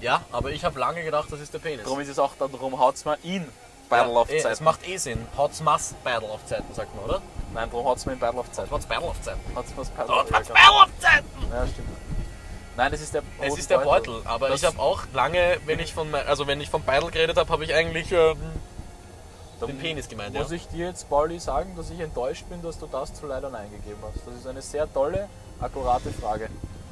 ja, 0.00 0.22
aber 0.32 0.50
ich 0.50 0.64
habe 0.64 0.80
lange 0.80 1.04
gedacht, 1.04 1.30
das 1.30 1.40
ist 1.40 1.52
der 1.52 1.58
Penis. 1.58 1.84
Darum 1.84 2.00
ist 2.00 2.08
es 2.08 2.18
auch, 2.18 2.34
darum 2.36 2.78
haut's 2.78 3.04
mal 3.04 3.18
ihn 3.22 3.46
Beidel 3.90 4.16
auf 4.16 4.30
eh, 4.30 4.36
es 4.36 4.44
Zeiten. 4.44 4.64
macht 4.64 4.88
eh 4.88 4.96
Sinn. 4.96 5.26
Haut's 5.36 5.60
Mass 5.60 5.94
Beidel 6.02 6.30
auf 6.30 6.46
Zeiten, 6.46 6.72
sagt 6.72 6.96
man, 6.96 7.04
oder? 7.04 7.20
Nein, 7.52 7.68
darum 7.70 7.84
haut's 7.84 8.06
mal 8.06 8.12
in 8.12 8.18
Beidel 8.18 8.40
auf 8.40 8.50
Zeiten. 8.52 8.70
Haut's 8.70 8.86
Beidel 8.86 9.04
auf 9.04 9.20
Zeiten. 9.20 9.40
Haut's 9.54 9.70
ja, 9.76 9.84
Beidel 9.94 10.14
auf 10.14 10.88
Zeiten! 10.98 11.26
Ja, 11.52 11.66
stimmt. 11.66 12.07
Nein, 12.78 12.92
es 12.92 13.00
ist 13.00 13.12
der 13.12 13.22
Es 13.40 13.58
ist 13.58 13.68
der 13.70 13.78
Hodenbeutel. 13.78 14.14
Beutel, 14.14 14.26
aber 14.28 14.48
Das- 14.48 14.60
ich 14.60 14.64
habe 14.66 14.78
auch 14.78 15.02
lange, 15.12 15.58
wenn 15.66 15.80
ich 15.80 15.92
von, 15.92 16.14
also 16.14 16.46
wenn 16.46 16.60
ich 16.60 16.70
von 16.70 16.82
Beidel 16.84 17.10
geredet 17.10 17.36
habe, 17.36 17.50
habe 17.50 17.64
ich 17.64 17.74
eigentlich 17.74 18.12
ähm, 18.12 18.38
den 19.60 19.78
Penis 19.78 20.08
gemeint, 20.08 20.34
ja. 20.34 20.42
Muss 20.42 20.52
ich 20.52 20.68
dir 20.68 20.86
jetzt, 20.86 21.08
Pauli, 21.10 21.40
sagen, 21.40 21.74
dass 21.76 21.90
ich 21.90 21.98
enttäuscht 21.98 22.48
bin, 22.48 22.62
dass 22.62 22.78
du 22.78 22.86
das 22.86 23.12
zu 23.14 23.26
leider 23.26 23.50
Nein 23.50 23.68
gegeben 23.72 23.98
hast. 24.02 24.24
Das 24.24 24.34
ist 24.36 24.46
eine 24.46 24.62
sehr 24.62 24.90
tolle, 24.92 25.28
akkurate 25.60 26.10
Frage. 26.12 26.48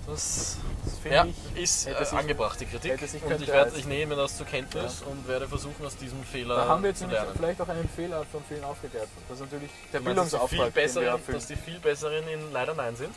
Das 0.09 0.57
Das 0.85 0.95
finde 0.99 1.16
ja, 1.16 1.25
ich. 1.55 1.62
ist 1.62 1.87
äh, 1.87 2.05
sich- 2.05 2.19
angebracht, 2.19 2.61
die 2.61 2.66
Kritik. 2.66 2.93
und 3.25 3.40
ich, 3.43 3.49
werd, 3.49 3.66
heißen. 3.66 3.78
ich 3.78 3.87
nehme 3.87 4.16
das 4.16 4.37
zur 4.37 4.47
Kenntnis 4.47 5.02
und 5.02 5.26
werde 5.28 5.47
versuchen, 5.49 5.87
aus 5.87 5.97
diesem 5.97 6.23
Fehler 6.25 6.57
Da 6.57 6.66
haben 6.69 6.83
wir 6.83 6.90
jetzt 6.90 7.05
vielleicht 7.37 7.61
auch 7.61 7.69
einen 7.69 7.88
Fehler 7.88 8.25
von 8.31 8.43
vielen 8.49 8.64
aufgeklärt. 8.64 9.09
Das 9.28 9.38
ist 9.38 9.45
natürlich 9.45 9.71
der 9.93 10.00
Bildungsauftrag, 10.00 10.73
dass 10.75 11.47
die 11.47 11.57
viel 11.57 11.78
besseren 11.78 12.26
in 12.28 12.52
leider 12.52 12.75
nein 12.75 12.97
sind. 12.97 13.14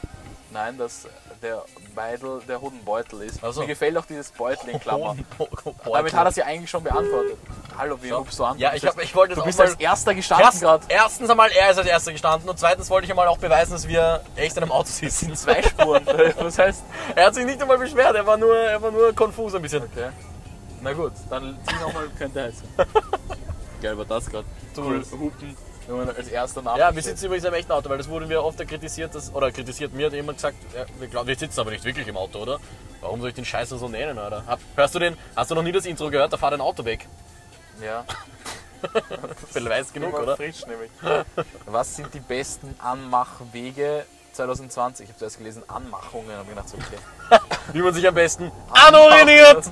Nein, 0.51 0.77
dass 0.79 1.07
der 1.43 1.63
Beidel 1.93 2.41
der 2.47 2.59
Hodenbeutel 2.59 3.21
ist. 3.21 3.39
Ach 3.43 3.53
so. 3.53 3.61
Mir 3.61 3.67
gefällt 3.67 3.95
auch 3.97 4.05
dieses 4.05 4.31
Beutel 4.31 4.69
in 4.69 4.79
Klammer. 4.81 5.15
Damit 5.85 6.13
hat 6.13 6.25
er 6.25 6.31
sie 6.31 6.41
eigentlich 6.43 6.69
schon 6.69 6.83
beantwortet. 6.83 7.37
Hallo, 7.77 7.97
wie 8.01 8.09
rufst 8.09 8.39
du 8.39 8.43
an? 8.45 8.57
Ja, 8.57 8.73
ich, 8.73 8.83
hab, 8.85 8.99
ich 9.01 9.13
wollte 9.15 9.35
Du 9.35 9.41
das 9.41 9.45
bist 9.45 9.61
als 9.61 9.75
erster 9.75 10.15
gestanden 10.15 10.45
Erst, 10.47 10.61
gerade. 10.61 10.85
erstens 10.89 11.29
einmal, 11.29 11.51
er 11.51 11.69
ist 11.71 11.77
als 11.77 11.87
erster 11.87 12.11
gestanden 12.11 12.49
und 12.49 12.57
zweitens 12.59 12.89
wollte 12.89 13.05
ich 13.05 13.11
einmal 13.11 13.27
auch 13.27 13.37
beweisen, 13.37 13.73
dass 13.73 13.87
wir 13.87 14.21
echt 14.35 14.57
in 14.57 14.63
einem 14.63 14.71
Auto 14.71 14.89
sitzen. 14.89 15.35
Zwei 15.35 15.61
Spuren. 15.61 16.03
Was 16.39 16.57
heißt? 16.57 16.83
Er 17.15 17.27
hat 17.27 17.35
sich 17.35 17.45
nicht 17.45 17.61
einmal 17.61 17.77
beschwert, 17.77 18.15
er 18.15 18.25
war 18.25 18.35
nur, 18.37 18.57
er 18.57 18.81
war 18.81 18.91
nur 18.91 19.13
konfus 19.13 19.53
ein 19.55 19.61
bisschen. 19.61 19.83
Okay. 19.83 20.09
Na 20.81 20.93
gut, 20.93 21.13
dann 21.29 21.57
zieh 21.67 21.75
nochmal, 21.75 22.07
könnte 22.17 22.41
heißen. 22.43 22.67
Geil, 23.81 23.97
war 23.97 24.05
das 24.05 24.25
gerade. 24.29 24.45
Cool, 24.75 25.03
hupen, 25.11 25.55
wenn 25.89 26.05
man 26.05 26.15
als 26.15 26.27
erster 26.27 26.61
nach. 26.61 26.77
Ja, 26.77 26.93
wir 26.93 27.01
sitzen 27.01 27.25
übrigens 27.25 27.45
im 27.45 27.53
echten 27.53 27.71
Auto, 27.71 27.89
weil 27.89 27.97
das 27.97 28.07
wurden 28.07 28.29
wir 28.29 28.43
oft 28.43 28.59
kritisiert, 28.67 29.13
dass, 29.15 29.33
oder 29.33 29.51
kritisiert 29.51 29.93
mir 29.93 30.07
hat 30.07 30.13
jemand 30.13 30.37
gesagt, 30.37 30.57
ja, 30.75 30.85
wir, 30.99 31.07
glauben, 31.07 31.27
wir 31.27 31.35
sitzen 31.35 31.59
aber 31.59 31.71
nicht 31.71 31.83
wirklich 31.83 32.07
im 32.07 32.17
Auto, 32.17 32.39
oder? 32.39 32.59
Warum 33.01 33.19
soll 33.19 33.29
ich 33.29 33.35
den 33.35 33.45
Scheiße 33.45 33.77
so 33.77 33.87
nennen, 33.87 34.17
oder? 34.17 34.43
Hab, 34.45 34.59
hörst 34.75 34.95
du 34.95 34.99
den, 34.99 35.17
hast 35.35 35.51
du 35.51 35.55
noch 35.55 35.63
nie 35.63 35.71
das 35.71 35.85
Intro 35.85 36.09
gehört, 36.09 36.31
da 36.31 36.37
fahrt 36.37 36.53
ein 36.53 36.61
Auto 36.61 36.85
weg. 36.85 37.07
Ja, 37.83 38.05
Weiß 39.53 39.91
genug, 39.91 40.17
oder? 40.17 40.37
frisch 40.37 40.65
nämlich. 40.65 40.89
Was 41.65 41.97
sind 41.97 42.13
die 42.13 42.21
besten 42.21 42.75
Anmachwege 42.79 44.05
2020. 44.33 45.03
Ich 45.03 45.09
habe 45.09 45.19
zuerst 45.19 45.37
gelesen 45.37 45.63
Anmachungen, 45.67 46.31
habe 46.35 46.49
gedacht, 46.49 46.69
so, 46.69 46.77
okay. 46.77 47.39
Wie 47.73 47.81
man 47.81 47.93
sich 47.93 48.07
am 48.07 48.13
besten 48.13 48.51
anuriniert. 48.71 49.69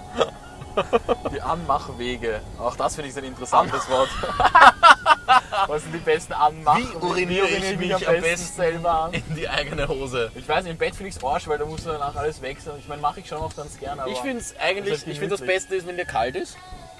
Die 1.31 1.41
Anmachwege. 1.41 2.41
Auch 2.59 2.75
das 2.75 2.95
finde 2.95 3.09
ich 3.09 3.17
ein 3.17 3.23
interessantes 3.23 3.89
Wort. 3.89 4.09
Was 5.65 5.81
sind 5.83 5.93
die 5.93 5.97
besten 5.99 6.33
Anmachwege? 6.33 7.01
Wie 7.01 7.05
uriniere 7.05 7.47
ich 7.47 7.77
mich 7.77 8.07
am 8.07 8.21
besten 8.21 8.55
selber 8.55 8.91
an? 8.91 9.13
in 9.13 9.35
die 9.35 9.49
eigene 9.49 9.87
Hose? 9.87 10.31
Ich 10.35 10.47
weiß 10.47 10.63
nicht, 10.63 10.73
im 10.73 10.77
Bett 10.77 10.95
finde 10.95 11.09
ich 11.09 11.15
es 11.15 11.23
Arsch, 11.23 11.47
weil 11.47 11.57
da 11.57 11.65
musst 11.65 11.85
du 11.85 11.89
danach 11.89 12.15
alles 12.15 12.41
wechseln. 12.41 12.75
Ich 12.79 12.87
meine, 12.87 13.01
mache 13.01 13.19
ich 13.21 13.27
schon 13.27 13.39
auch 13.39 13.55
ganz 13.55 13.77
gerne, 13.79 14.03
aber... 14.03 14.11
Ich 14.11 14.19
finde 14.19 14.37
es 14.37 14.53
Das 14.53 14.61
eigentlich, 14.61 14.93
ist 14.93 15.07
ich 15.07 15.19
finde 15.19 15.29
das 15.35 15.39
gemütlich. 15.39 15.61
Beste 15.63 15.75
ist, 15.75 15.87
wenn 15.87 15.97
dir 15.97 16.05
kalt 16.05 16.35
ist, 16.35 16.57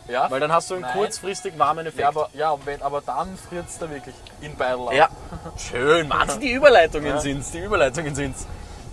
ja, 0.07 0.29
weil 0.31 0.39
dann 0.39 0.51
hast 0.51 0.69
du 0.69 0.75
einen 0.75 0.83
Nein. 0.83 0.93
kurzfristig 0.93 1.59
warmen 1.59 1.85
Effekt. 1.85 1.99
ja, 2.01 2.07
aber, 2.07 2.29
ja, 2.33 2.55
wenn, 2.65 2.81
aber 2.81 3.01
dann 3.05 3.37
friert 3.37 3.67
es 3.67 3.77
da 3.77 3.89
wirklich 3.89 4.15
in 4.41 4.55
Beidel 4.55 4.87
ab. 4.87 4.93
Ja. 4.93 5.09
Schön, 5.57 6.07
Mann, 6.09 6.39
die 6.39 6.51
Überleitungen 6.53 7.07
Ja. 7.09 7.19
sind's, 7.19 7.51
die 7.51 7.59
Überleitungen 7.59 8.15
sind's. 8.15 8.47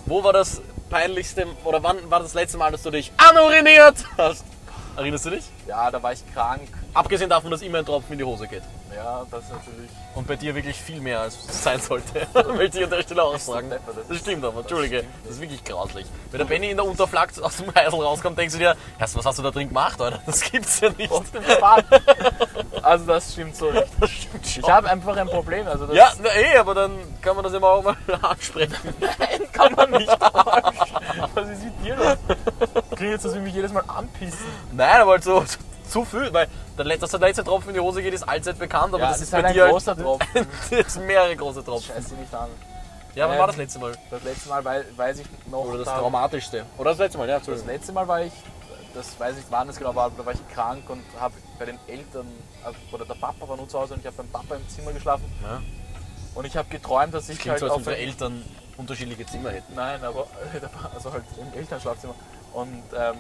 Wo 0.07 0.23
war 0.25 0.33
das 0.33 0.61
peinlichste, 0.91 1.47
oder 1.65 1.83
wann 1.83 2.11
war 2.11 2.21
das 2.21 2.35
letzte 2.35 2.59
Mal, 2.59 2.71
dass 2.73 2.83
du 2.83 2.91
dich 2.91 3.13
anuriniert 3.17 3.97
hast? 4.19 4.45
Erinnerst 4.97 5.25
du 5.27 5.31
dich? 5.31 5.45
Ja, 5.67 5.91
da 5.91 6.01
war 6.03 6.13
ich 6.13 6.21
krank. 6.33 6.69
Abgesehen 6.93 7.29
davon, 7.31 7.51
dass 7.51 7.63
immer 7.63 7.79
ein 7.79 7.87
Tropfen 7.87 8.13
in 8.13 8.19
die 8.19 8.25
Hose 8.25 8.47
geht. 8.47 8.63
Ja, 8.95 9.25
das 9.31 9.45
ist 9.45 9.51
natürlich... 9.53 9.91
Und 10.15 10.27
bei 10.29 10.37
dir 10.37 10.55
wirklich 10.55 10.77
viel 10.81 11.01
mehr, 11.01 11.21
als 11.21 11.37
es 11.49 11.63
sein 11.65 11.81
sollte. 11.81 12.27
Möchte 12.57 12.79
ich 12.79 12.85
an 12.85 12.91
der 12.91 13.03
Stelle 13.03 13.23
aussagen. 13.25 13.69
deppert, 13.69 13.97
das 13.97 14.07
Das 14.09 14.19
stimmt 14.19 14.45
aber, 14.45 14.61
Entschuldige. 14.61 14.99
stimmt. 14.99 15.15
Das 15.25 15.33
ist 15.35 15.41
wirklich 15.41 15.65
grauslich. 15.65 16.07
Wenn 16.31 16.39
der 16.39 16.45
Benny 16.45 16.71
in 16.71 16.77
der 16.77 16.87
Unterflagge 16.87 17.43
aus 17.45 17.57
dem 17.57 17.75
Heisel 17.75 18.01
rauskommt, 18.01 18.39
denkst 18.39 18.55
du 18.55 18.59
dir, 18.61 18.77
Herr, 18.99 19.09
was 19.15 19.25
hast 19.27 19.39
du 19.39 19.43
da 19.43 19.51
drin 19.51 19.69
gemacht, 19.69 20.01
Alter? 20.01 20.21
Das 20.27 20.41
gibt's 20.41 20.81
ja 20.81 20.91
nicht. 20.91 21.11
Also 22.83 23.07
das 23.07 23.33
stimmt 23.33 23.57
so 23.57 23.71
nicht. 23.71 23.87
Das 24.01 24.11
stimmt 24.11 24.47
schon. 24.47 24.63
Ich 24.65 24.71
habe 24.71 24.89
einfach 24.89 25.17
ein 25.17 25.29
Problem. 25.29 25.67
Also 25.67 25.87
das 25.87 25.97
ja, 25.97 26.13
na, 26.23 26.29
eh, 26.35 26.57
aber 26.59 26.75
dann 26.75 26.93
kann 27.21 27.35
man 27.35 27.45
das 27.45 27.53
immer 27.55 27.69
auch 27.69 27.83
mal 27.83 27.97
ansprechen. 28.23 28.75
kann 29.53 29.73
man 29.75 29.91
nicht. 29.93 30.09
Was 30.09 31.49
ist 31.49 31.65
mit 31.65 31.85
dir 31.85 31.97
los? 31.97 32.17
Klingt 32.95 33.13
jetzt, 33.13 33.25
würde 33.25 33.39
ich 33.39 33.45
mich 33.45 33.55
jedes 33.55 33.73
Mal 33.73 33.85
anpissen. 33.89 34.39
Nein, 34.73 35.01
aber 35.01 35.13
halt 35.13 35.25
so 35.25 35.43
zu 35.95 36.05
viel, 36.05 36.33
weil 36.33 36.49
der, 36.77 36.97
dass 36.99 37.11
der 37.11 37.21
letzte 37.21 37.45
Tropfen 37.45 37.69
in 37.69 37.75
die 37.75 37.81
Hose 37.81 38.03
geht, 38.03 38.13
ist 38.13 38.25
allzeit 38.25 38.59
bekannt, 38.59 38.93
aber 38.95 38.99
Ja, 39.05 39.09
das 39.11 39.19
das 39.19 39.21
ist 39.23 39.25
ist 39.29 39.31
bei 39.31 39.37
halt 39.39 39.47
ein 39.47 39.55
dir 39.55 39.69
großer 39.69 39.97
Tropfen. 39.97 40.47
das 40.71 40.95
sind 40.95 41.07
mehrere 41.07 41.37
große 41.37 41.65
Tropfen. 41.65 41.95
Scheiß 41.95 42.09
dich 42.09 42.19
nicht 42.19 42.35
an. 42.35 42.49
Ja, 43.15 43.27
wann 43.27 43.35
Ähm, 43.35 43.39
war 43.41 43.47
das 43.47 43.57
letzte 43.57 43.79
Mal? 43.79 43.93
Das 44.11 44.23
letzte 44.25 44.49
Mal 44.49 44.65
wei- 44.65 44.85
weiß 44.97 45.21
ich 45.21 45.27
noch. 45.49 45.59
Oder 45.65 45.79
das 45.79 45.87
da- 45.87 45.99
traumatischste? 45.99 46.67
Oder 46.79 46.91
das 46.91 46.99
letzte 46.99 47.19
Mal, 47.19 47.29
ja, 47.29 47.39
Das 47.39 47.65
letzte 47.65 47.93
Mal 47.93 48.09
war 48.09 48.23
ich, 48.23 48.33
das 48.93 49.19
weiß 49.21 49.37
ich 49.39 49.45
wann 49.51 49.69
es 49.69 49.77
genau 49.79 49.95
war, 49.95 50.07
aber 50.07 50.15
da 50.19 50.27
war 50.27 50.33
ich 50.33 50.49
krank 50.53 50.91
und 50.91 51.03
habe 51.21 51.35
bei 51.61 51.67
den 51.67 51.79
Eltern, 51.87 52.27
äh, 52.67 52.95
oder 52.95 53.05
der 53.05 53.15
Papa 53.15 53.49
war 53.49 53.57
nur 53.57 53.69
zu 53.69 53.79
Hause 53.79 53.95
und 53.95 54.01
ich 54.01 54.07
habe 54.07 54.17
beim 54.17 54.29
Papa 54.31 54.57
im 54.57 54.69
Zimmer 54.69 54.93
geschlafen. 54.93 55.25
Ja. 55.45 55.61
Und 56.35 56.45
ich 56.45 56.57
habe 56.57 56.69
geträumt, 56.69 57.15
dass 57.15 57.29
ich 57.29 57.39
Klingt 57.39 57.53
halt 57.53 57.61
so, 57.61 57.67
als 57.67 57.73
auf 57.75 57.79
unsere 57.79 57.95
ein- 57.95 58.03
Eltern 58.03 58.43
unterschiedliche 58.77 59.25
Zimmer 59.27 59.51
hätten. 59.53 59.73
Nein, 59.77 60.03
aber 60.03 60.27
also 60.95 61.13
halt 61.13 61.23
im 61.39 61.57
Elternschlafzimmer. 61.57 62.17
Und 62.53 62.83
ähm, 62.97 63.17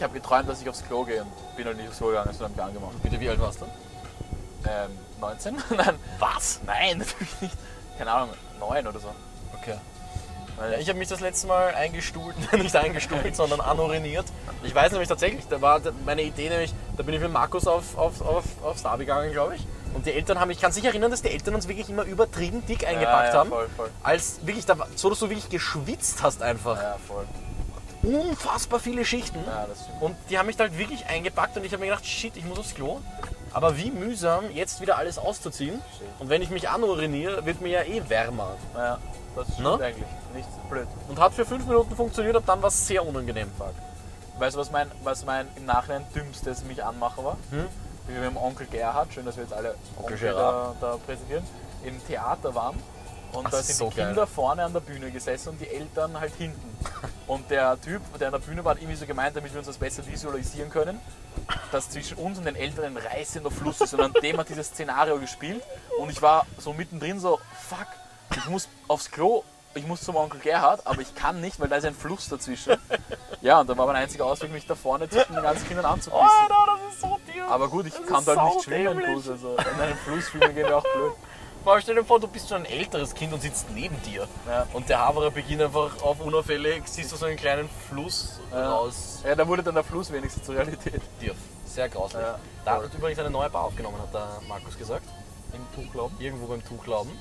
ich 0.00 0.04
habe 0.04 0.14
geträumt, 0.14 0.48
dass 0.48 0.62
ich 0.62 0.68
aufs 0.68 0.82
Klo 0.82 1.04
gehe 1.04 1.20
und 1.20 1.56
bin 1.56 1.66
halt 1.66 1.76
nicht 1.76 1.90
aufs 1.90 1.98
Klo 1.98 2.06
gegangen, 2.06 2.32
sondern 2.32 2.52
mich 2.52 2.62
angemacht. 2.62 3.02
Bitte, 3.02 3.20
wie 3.20 3.28
alt 3.28 3.38
warst 3.38 3.60
du? 3.60 3.66
Ähm, 4.66 4.90
19? 5.20 5.56
Nein, 5.76 5.94
Was? 6.18 6.60
nein, 6.64 6.98
natürlich 6.98 7.40
nicht. 7.42 7.54
Keine 7.98 8.10
Ahnung, 8.10 8.30
9 8.58 8.86
oder 8.86 8.98
so. 8.98 9.08
Okay. 9.60 9.74
Ich 10.78 10.88
habe 10.88 10.98
mich 10.98 11.08
das 11.08 11.20
letzte 11.20 11.48
Mal 11.48 11.74
eingestuhlt, 11.74 12.34
nicht 12.54 12.74
eingestuhlt, 12.74 13.36
sondern 13.36 13.60
anuriniert. 13.60 14.24
Ich 14.62 14.74
weiß 14.74 14.92
nämlich 14.92 15.08
tatsächlich, 15.08 15.44
da 15.48 15.60
war 15.60 15.80
meine 16.06 16.22
Idee 16.22 16.48
nämlich, 16.48 16.72
da 16.96 17.02
bin 17.02 17.14
ich 17.14 17.20
mit 17.20 17.30
Markus 17.30 17.66
auf, 17.66 17.96
auf, 17.98 18.22
auf, 18.22 18.44
auf 18.62 18.78
Star 18.78 18.96
gegangen, 18.96 19.32
glaube 19.32 19.56
ich. 19.56 19.66
Und 19.94 20.06
die 20.06 20.12
Eltern 20.12 20.40
haben, 20.40 20.50
ich 20.50 20.62
kann 20.62 20.72
sich 20.72 20.84
erinnern, 20.84 21.10
dass 21.10 21.20
die 21.20 21.30
Eltern 21.30 21.54
uns 21.54 21.68
wirklich 21.68 21.90
immer 21.90 22.04
übertrieben 22.04 22.64
dick 22.64 22.86
eingepackt 22.86 23.28
ja, 23.28 23.32
ja, 23.32 23.38
haben. 23.38 23.50
Voll, 23.50 23.68
voll. 23.76 23.90
Als 24.02 24.46
wirklich, 24.46 24.64
da, 24.64 24.76
so 24.96 25.10
dass 25.10 25.18
du 25.18 25.28
wirklich 25.28 25.50
geschwitzt 25.50 26.22
hast 26.22 26.42
einfach. 26.42 26.80
Ja, 26.80 26.96
voll. 27.06 27.26
Unfassbar 28.02 28.80
viele 28.80 29.04
Schichten. 29.04 29.38
Ja. 29.46 29.66
Und 30.00 30.16
die 30.30 30.38
haben 30.38 30.46
mich 30.46 30.56
da 30.56 30.64
halt 30.64 30.78
wirklich 30.78 31.06
eingepackt 31.06 31.56
und 31.56 31.64
ich 31.64 31.72
habe 31.72 31.80
mir 31.82 31.88
gedacht, 31.90 32.06
shit, 32.06 32.36
ich 32.36 32.44
muss 32.44 32.58
aufs 32.58 32.74
Klo. 32.74 33.00
Aber 33.52 33.76
wie 33.76 33.90
mühsam, 33.90 34.50
jetzt 34.52 34.80
wieder 34.80 34.96
alles 34.96 35.18
auszuziehen. 35.18 35.82
Und 36.18 36.28
wenn 36.28 36.40
ich 36.40 36.50
mich 36.50 36.68
anuriniere, 36.68 37.44
wird 37.44 37.60
mir 37.60 37.68
ja 37.68 37.82
eh 37.82 38.08
wärmer. 38.08 38.56
Ja, 38.74 38.98
das 39.36 39.48
stimmt 39.52 39.80
Ne? 39.80 39.84
eigentlich. 39.84 40.06
Nicht 40.34 40.48
blöd. 40.70 40.86
Und 41.08 41.18
hat 41.18 41.34
für 41.34 41.44
fünf 41.44 41.66
Minuten 41.66 41.94
funktioniert, 41.96 42.36
ab 42.36 42.44
dann 42.46 42.62
war 42.62 42.68
es 42.68 42.86
sehr 42.86 43.04
unangenehm. 43.06 43.50
Weißt 44.38 44.54
du, 44.54 44.60
was 44.60 44.70
mein, 44.70 44.90
was 45.02 45.24
mein 45.24 45.48
im 45.56 45.66
Nachhinein 45.66 46.04
dümmstes 46.14 46.64
mich 46.64 46.82
anmachen 46.82 47.24
war? 47.24 47.36
Hm? 47.50 47.66
Wie 48.06 48.14
wir 48.14 48.20
mit 48.22 48.30
dem 48.30 48.36
Onkel 48.38 48.66
Gerhard, 48.68 49.12
schön, 49.12 49.26
dass 49.26 49.36
wir 49.36 49.42
jetzt 49.42 49.52
alle 49.52 49.74
Onkel 49.98 50.16
da, 50.16 50.26
Gerhard. 50.26 50.76
da 50.80 50.96
präsentieren, 51.04 51.44
im 51.84 52.06
Theater 52.06 52.54
waren. 52.54 52.76
Und 53.32 53.46
Ach, 53.46 53.50
da 53.50 53.62
sind 53.62 53.76
so 53.76 53.90
die 53.90 53.96
geil. 53.96 54.06
Kinder 54.08 54.26
vorne 54.26 54.64
an 54.64 54.72
der 54.72 54.80
Bühne 54.80 55.10
gesessen 55.10 55.50
und 55.50 55.60
die 55.60 55.68
Eltern 55.68 56.18
halt 56.18 56.32
hinten. 56.36 56.76
Und 57.26 57.48
der 57.50 57.80
Typ, 57.80 58.02
der 58.18 58.28
an 58.28 58.32
der 58.32 58.40
Bühne 58.40 58.64
war, 58.64 58.72
hat 58.74 58.80
irgendwie 58.82 58.96
so 58.96 59.06
gemeint, 59.06 59.36
damit 59.36 59.52
wir 59.52 59.58
uns 59.58 59.68
das 59.68 59.78
besser 59.78 60.04
visualisieren 60.06 60.68
können, 60.70 61.00
dass 61.70 61.90
zwischen 61.90 62.16
uns 62.16 62.38
und 62.38 62.44
den 62.44 62.56
Eltern 62.56 62.84
ein 62.84 62.96
reißender 62.96 63.50
Fluss 63.50 63.80
ist. 63.80 63.94
Und 63.94 64.00
an 64.00 64.12
dem 64.20 64.36
hat 64.38 64.48
dieses 64.48 64.68
Szenario 64.68 65.18
gespielt. 65.18 65.62
Und 66.00 66.10
ich 66.10 66.20
war 66.20 66.46
so 66.58 66.72
mittendrin 66.72 67.20
so, 67.20 67.38
fuck, 67.68 67.86
ich 68.36 68.46
muss 68.46 68.68
aufs 68.88 69.10
Klo, 69.10 69.44
ich 69.74 69.86
muss 69.86 70.00
zum 70.02 70.16
Onkel 70.16 70.40
Gerhard, 70.40 70.84
aber 70.84 71.00
ich 71.00 71.14
kann 71.14 71.40
nicht, 71.40 71.60
weil 71.60 71.68
da 71.68 71.76
ist 71.76 71.84
ein 71.84 71.94
Fluss 71.94 72.28
dazwischen. 72.28 72.76
Ja, 73.40 73.60
und 73.60 73.70
da 73.70 73.78
war 73.78 73.86
mein 73.86 73.96
einziger 73.96 74.26
Ausweg, 74.26 74.50
mich 74.52 74.66
da 74.66 74.74
vorne 74.74 75.08
zwischen 75.08 75.32
den 75.34 75.42
ganzen 75.42 75.66
Kindern 75.68 75.86
anzupissen. 75.86 76.26
das 76.48 76.92
ist 76.94 77.00
so 77.00 77.18
dir. 77.32 77.46
Aber 77.48 77.68
gut, 77.68 77.86
ich 77.86 77.94
Das 77.94 78.06
kann 78.06 78.20
ist 78.22 78.26
halt 78.28 78.54
nicht 78.54 78.64
schwimmen, 78.64 79.02
Kuss, 79.14 79.28
also 79.28 79.56
in 79.56 79.80
einem 79.80 79.96
Fluss 79.98 80.28
schwimmen 80.28 80.54
geht 80.54 80.68
ja 80.68 80.76
auch 80.76 80.82
blöd. 80.82 81.12
Stell 81.80 81.94
dir 81.94 82.04
vor, 82.04 82.18
du 82.20 82.26
bist 82.26 82.48
schon 82.48 82.58
ein 82.58 82.64
älteres 82.66 83.14
Kind 83.14 83.32
und 83.32 83.40
sitzt 83.42 83.70
neben 83.70 84.00
dir. 84.02 84.26
Ja. 84.48 84.66
Und 84.72 84.88
der 84.88 84.98
Haverer 85.00 85.30
beginnt 85.30 85.62
einfach 85.62 86.02
auf 86.02 86.20
unauffällig, 86.20 86.82
siehst 86.86 87.12
du 87.12 87.16
so 87.16 87.26
einen 87.26 87.36
kleinen 87.36 87.68
Fluss 87.88 88.40
Ja. 88.50 88.70
raus 88.72 89.20
Ja, 89.24 89.34
da 89.34 89.46
wurde 89.46 89.62
dann 89.62 89.74
der 89.74 89.84
Fluss 89.84 90.10
wenigstens 90.12 90.44
zur 90.44 90.54
Realität. 90.56 91.00
dir. 91.20 91.34
Sehr 91.66 91.88
grauslich. 91.88 92.22
Ja, 92.22 92.38
da 92.64 92.82
hat 92.82 92.92
übrigens 92.94 93.18
eine 93.20 93.30
neue 93.30 93.48
Bar 93.50 93.64
aufgenommen, 93.64 94.00
hat 94.00 94.12
der 94.12 94.40
Markus 94.48 94.76
gesagt. 94.76 95.04
Im 95.52 95.64
Tuchlauben. 95.84 96.18
Irgendwo 96.20 96.46
beim 96.46 96.64
Tuchlauben. 96.64 97.12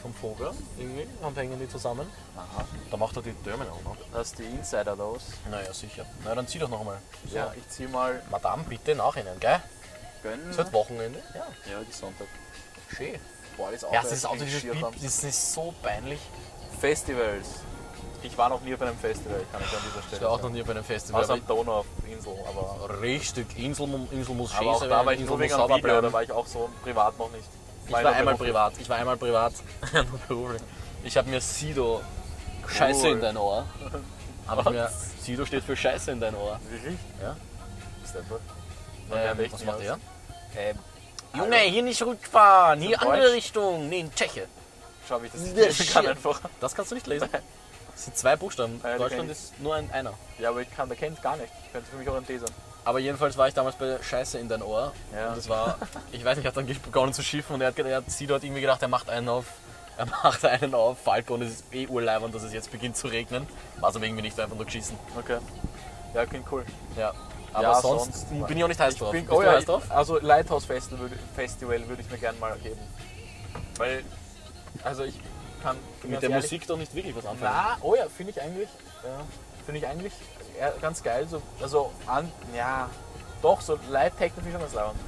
Vom 0.00 0.12
Vogel. 0.14 0.50
Irgendwie. 0.78 1.06
Und 1.24 1.36
hängen 1.36 1.60
die 1.60 1.68
zusammen. 1.68 2.08
Aha. 2.36 2.64
Da 2.90 2.96
macht 2.96 3.14
er 3.16 3.22
die 3.22 3.34
Türme 3.44 3.64
auch 3.70 3.82
noch. 3.84 3.96
Das 4.12 4.28
ist 4.28 4.38
die 4.40 4.44
Insider 4.44 4.96
los. 4.96 5.22
Naja, 5.48 5.72
sicher. 5.72 6.04
Na, 6.24 6.34
dann 6.34 6.48
zieh 6.48 6.58
doch 6.58 6.68
noch 6.68 6.80
einmal. 6.80 6.98
So. 7.30 7.36
Ja, 7.36 7.52
ich 7.56 7.68
zieh 7.68 7.86
mal. 7.86 8.20
Madame, 8.30 8.64
bitte 8.64 8.96
nachhinein, 8.96 9.38
gell? 9.38 9.60
Gönnen. 10.24 10.50
Es 10.50 10.56
wird 10.56 10.72
Wochenende. 10.72 11.20
Ja, 11.34 11.46
Ja, 11.70 11.80
die 11.88 11.92
Sonntag. 11.92 12.26
schön. 12.96 13.20
Boah, 13.56 13.70
das 13.70 13.82
Ja, 13.82 13.88
Auto 13.88 14.02
das 14.02 14.12
ist 14.12 14.24
das 15.02 15.24
ist 15.24 15.52
so 15.54 15.74
peinlich. 15.82 16.20
Festivals. 16.80 17.46
Ich 18.24 18.38
war 18.38 18.48
noch 18.48 18.60
nie 18.60 18.74
auf 18.74 18.82
einem 18.82 18.96
Festival, 18.96 19.40
kann 19.50 19.60
ich 19.64 19.72
an 19.72 19.82
dieser 19.84 19.98
Ich 19.98 20.06
Stelle 20.06 20.22
war 20.22 20.30
auch 20.30 20.42
noch 20.42 20.50
nie 20.50 20.62
bei 20.62 20.70
einem 20.70 20.84
Festival. 20.84 21.22
Außer 21.22 21.32
aber 21.34 21.42
am 21.42 21.46
Donauinsel, 21.48 22.32
aber, 22.48 23.00
Richtig, 23.00 23.58
Insel, 23.58 23.88
Insel 24.12 24.34
muss 24.34 24.52
schön 24.52 24.68
aber 24.68 24.78
sein, 24.78 24.90
da 24.90 25.04
war 25.04 25.12
ich 25.12 25.20
Insel 25.20 25.30
nur 25.30 25.40
wegen 25.40 25.52
sauber 25.52 25.76
Video, 25.76 26.00
da 26.00 26.12
war 26.12 26.22
ich 26.22 26.30
auch 26.30 26.46
so 26.46 26.70
privat 26.84 27.18
noch 27.18 27.30
nicht. 27.32 27.48
Ich 27.86 27.92
war 27.92 28.06
einmal 28.12 28.36
privat, 28.36 28.74
ich 28.78 28.88
war 28.88 28.96
einmal 28.96 29.16
privat, 29.16 29.52
beruflich. 30.28 30.62
Ich 31.02 31.16
habe 31.16 31.28
mir 31.30 31.40
Sido 31.40 32.00
Scheiße 32.68 33.06
Cool. 33.08 33.12
in 33.14 33.20
dein 33.20 33.36
Ohr. 33.36 33.64
Ich 34.44 34.70
mir, 34.70 34.90
Sido 35.20 35.46
steht 35.46 35.64
für 35.64 35.76
Scheiße 35.76 36.10
in 36.10 36.20
dein 36.20 36.34
Ohr. 36.34 36.58
Wirklich? 36.68 36.98
Ja. 37.22 37.36
Ist 38.04 38.14
der 38.14 38.22
Ähm, 39.40 39.52
was 39.52 39.64
macht 39.64 39.80
er? 39.80 39.98
Ähm, 40.56 40.78
Junge, 41.34 41.56
hier 41.56 41.82
nicht 41.82 42.02
rückfahren, 42.02 42.80
hier 42.80 42.98
Deutsch? 42.98 43.08
andere 43.10 43.32
Richtung. 43.32 43.88
Nee, 43.88 44.00
in 44.00 44.14
Tscheche. 44.14 44.46
schau, 45.08 45.22
wie 45.22 45.26
ich 45.26 45.32
das 45.32 45.40
nicht 45.40 45.56
lesen 45.56 45.86
kann 45.92 46.06
einfach. 46.06 46.40
Das 46.60 46.74
kannst 46.74 46.90
du 46.90 46.94
nicht 46.94 47.06
lesen. 47.06 47.28
Das 47.92 48.04
sind 48.04 48.16
zwei 48.16 48.36
Buchstaben. 48.36 48.80
Ja, 48.82 48.98
Deutschland 48.98 49.26
ich. 49.26 49.32
ist 49.32 49.60
nur 49.60 49.74
ein 49.74 49.90
einer. 49.92 50.14
Ja, 50.38 50.50
aber 50.50 50.62
ich 50.62 50.70
kann, 50.74 50.88
der 50.88 50.96
kennt 50.96 51.22
gar 51.22 51.36
nicht. 51.36 51.52
Könnte 51.72 51.90
für 51.90 51.96
mich 51.96 52.08
auch 52.08 52.16
ein 52.16 52.26
T 52.26 52.38
sein. 52.38 52.50
Aber 52.84 52.98
jedenfalls 52.98 53.36
war 53.36 53.48
ich 53.48 53.54
damals 53.54 53.76
bei 53.76 53.98
Scheiße 54.02 54.38
in 54.38 54.48
dein 54.48 54.62
Ohr. 54.62 54.92
Ja. 55.14 55.28
Und 55.28 55.36
das 55.36 55.48
war, 55.48 55.78
ich 56.10 56.24
weiß 56.24 56.36
nicht, 56.36 56.46
hat 56.46 56.56
dann 56.56 56.66
begonnen 56.66 57.12
zu 57.12 57.22
schiffen 57.22 57.54
und 57.54 57.60
er 57.60 57.68
hat, 57.68 57.78
er 57.78 57.96
hat 57.96 58.10
Sido 58.10 58.34
hat 58.34 58.42
irgendwie 58.44 58.60
gedacht, 58.60 58.82
er 58.82 58.88
macht 58.88 59.08
einen 59.08 59.28
auf, 59.28 59.46
er 59.96 60.06
macht 60.24 60.44
einen 60.44 60.74
auf 60.74 60.98
Falco 60.98 61.34
und 61.34 61.42
es 61.42 61.50
ist 61.50 61.64
eh 61.72 61.86
urleibend, 61.86 62.34
dass 62.34 62.42
es 62.42 62.52
jetzt 62.52 62.72
beginnt 62.72 62.96
zu 62.96 63.06
regnen. 63.06 63.46
War 63.78 63.90
es 63.90 63.96
aber 63.96 64.04
irgendwie 64.04 64.22
nicht 64.22 64.38
einfach 64.40 64.56
nur 64.56 64.64
geschissen. 64.64 64.98
Okay. 65.16 65.38
Ja, 66.14 66.26
klingt 66.26 66.50
cool. 66.50 66.64
Ja. 66.96 67.12
Aber 67.52 67.62
Ja, 67.62 67.80
sonst, 67.80 68.28
sonst- 68.28 68.48
bin 68.48 68.56
ich 68.56 68.64
auch 68.64 68.68
nicht 68.68 68.80
heiß 68.80 68.96
drauf. 68.96 69.10
bin, 69.12 69.28
oh 69.30 69.42
ja, 69.42 69.60
drauf? 69.60 69.82
also 69.90 70.18
Lighthouse 70.18 70.64
Festival, 70.64 71.00
würde- 71.00 71.18
Festival 71.34 71.88
würde 71.88 72.02
ich 72.02 72.10
mir 72.10 72.18
gerne 72.18 72.38
mal 72.38 72.56
geben. 72.58 72.80
Weil, 73.76 74.02
also 74.82 75.04
ich 75.04 75.18
kann 75.62 75.76
Mit 76.02 76.22
der 76.22 76.30
ehrlich- 76.30 76.44
Musik 76.44 76.66
doch 76.66 76.76
nicht 76.78 76.94
wirklich 76.94 77.14
was 77.14 77.26
anfangen. 77.26 77.52
Na, 77.54 77.76
oh 77.82 77.94
ja, 77.94 78.04
finde 78.14 78.32
ich 78.32 78.40
eigentlich, 78.40 78.68
ja, 79.04 79.20
finde 79.66 79.80
ich 79.80 79.86
eigentlich 79.86 80.12
ganz 80.80 81.02
geil. 81.02 81.26
So, 81.28 81.42
also, 81.60 81.90
an, 82.06 82.30
ja, 82.56 82.88
doch, 83.42 83.60
so 83.60 83.78
Live-Techno 83.90 84.36
finde 84.42 84.48
ich 84.48 84.52
schon 84.54 84.62
ganz 84.62 84.74
leibend. 84.74 85.00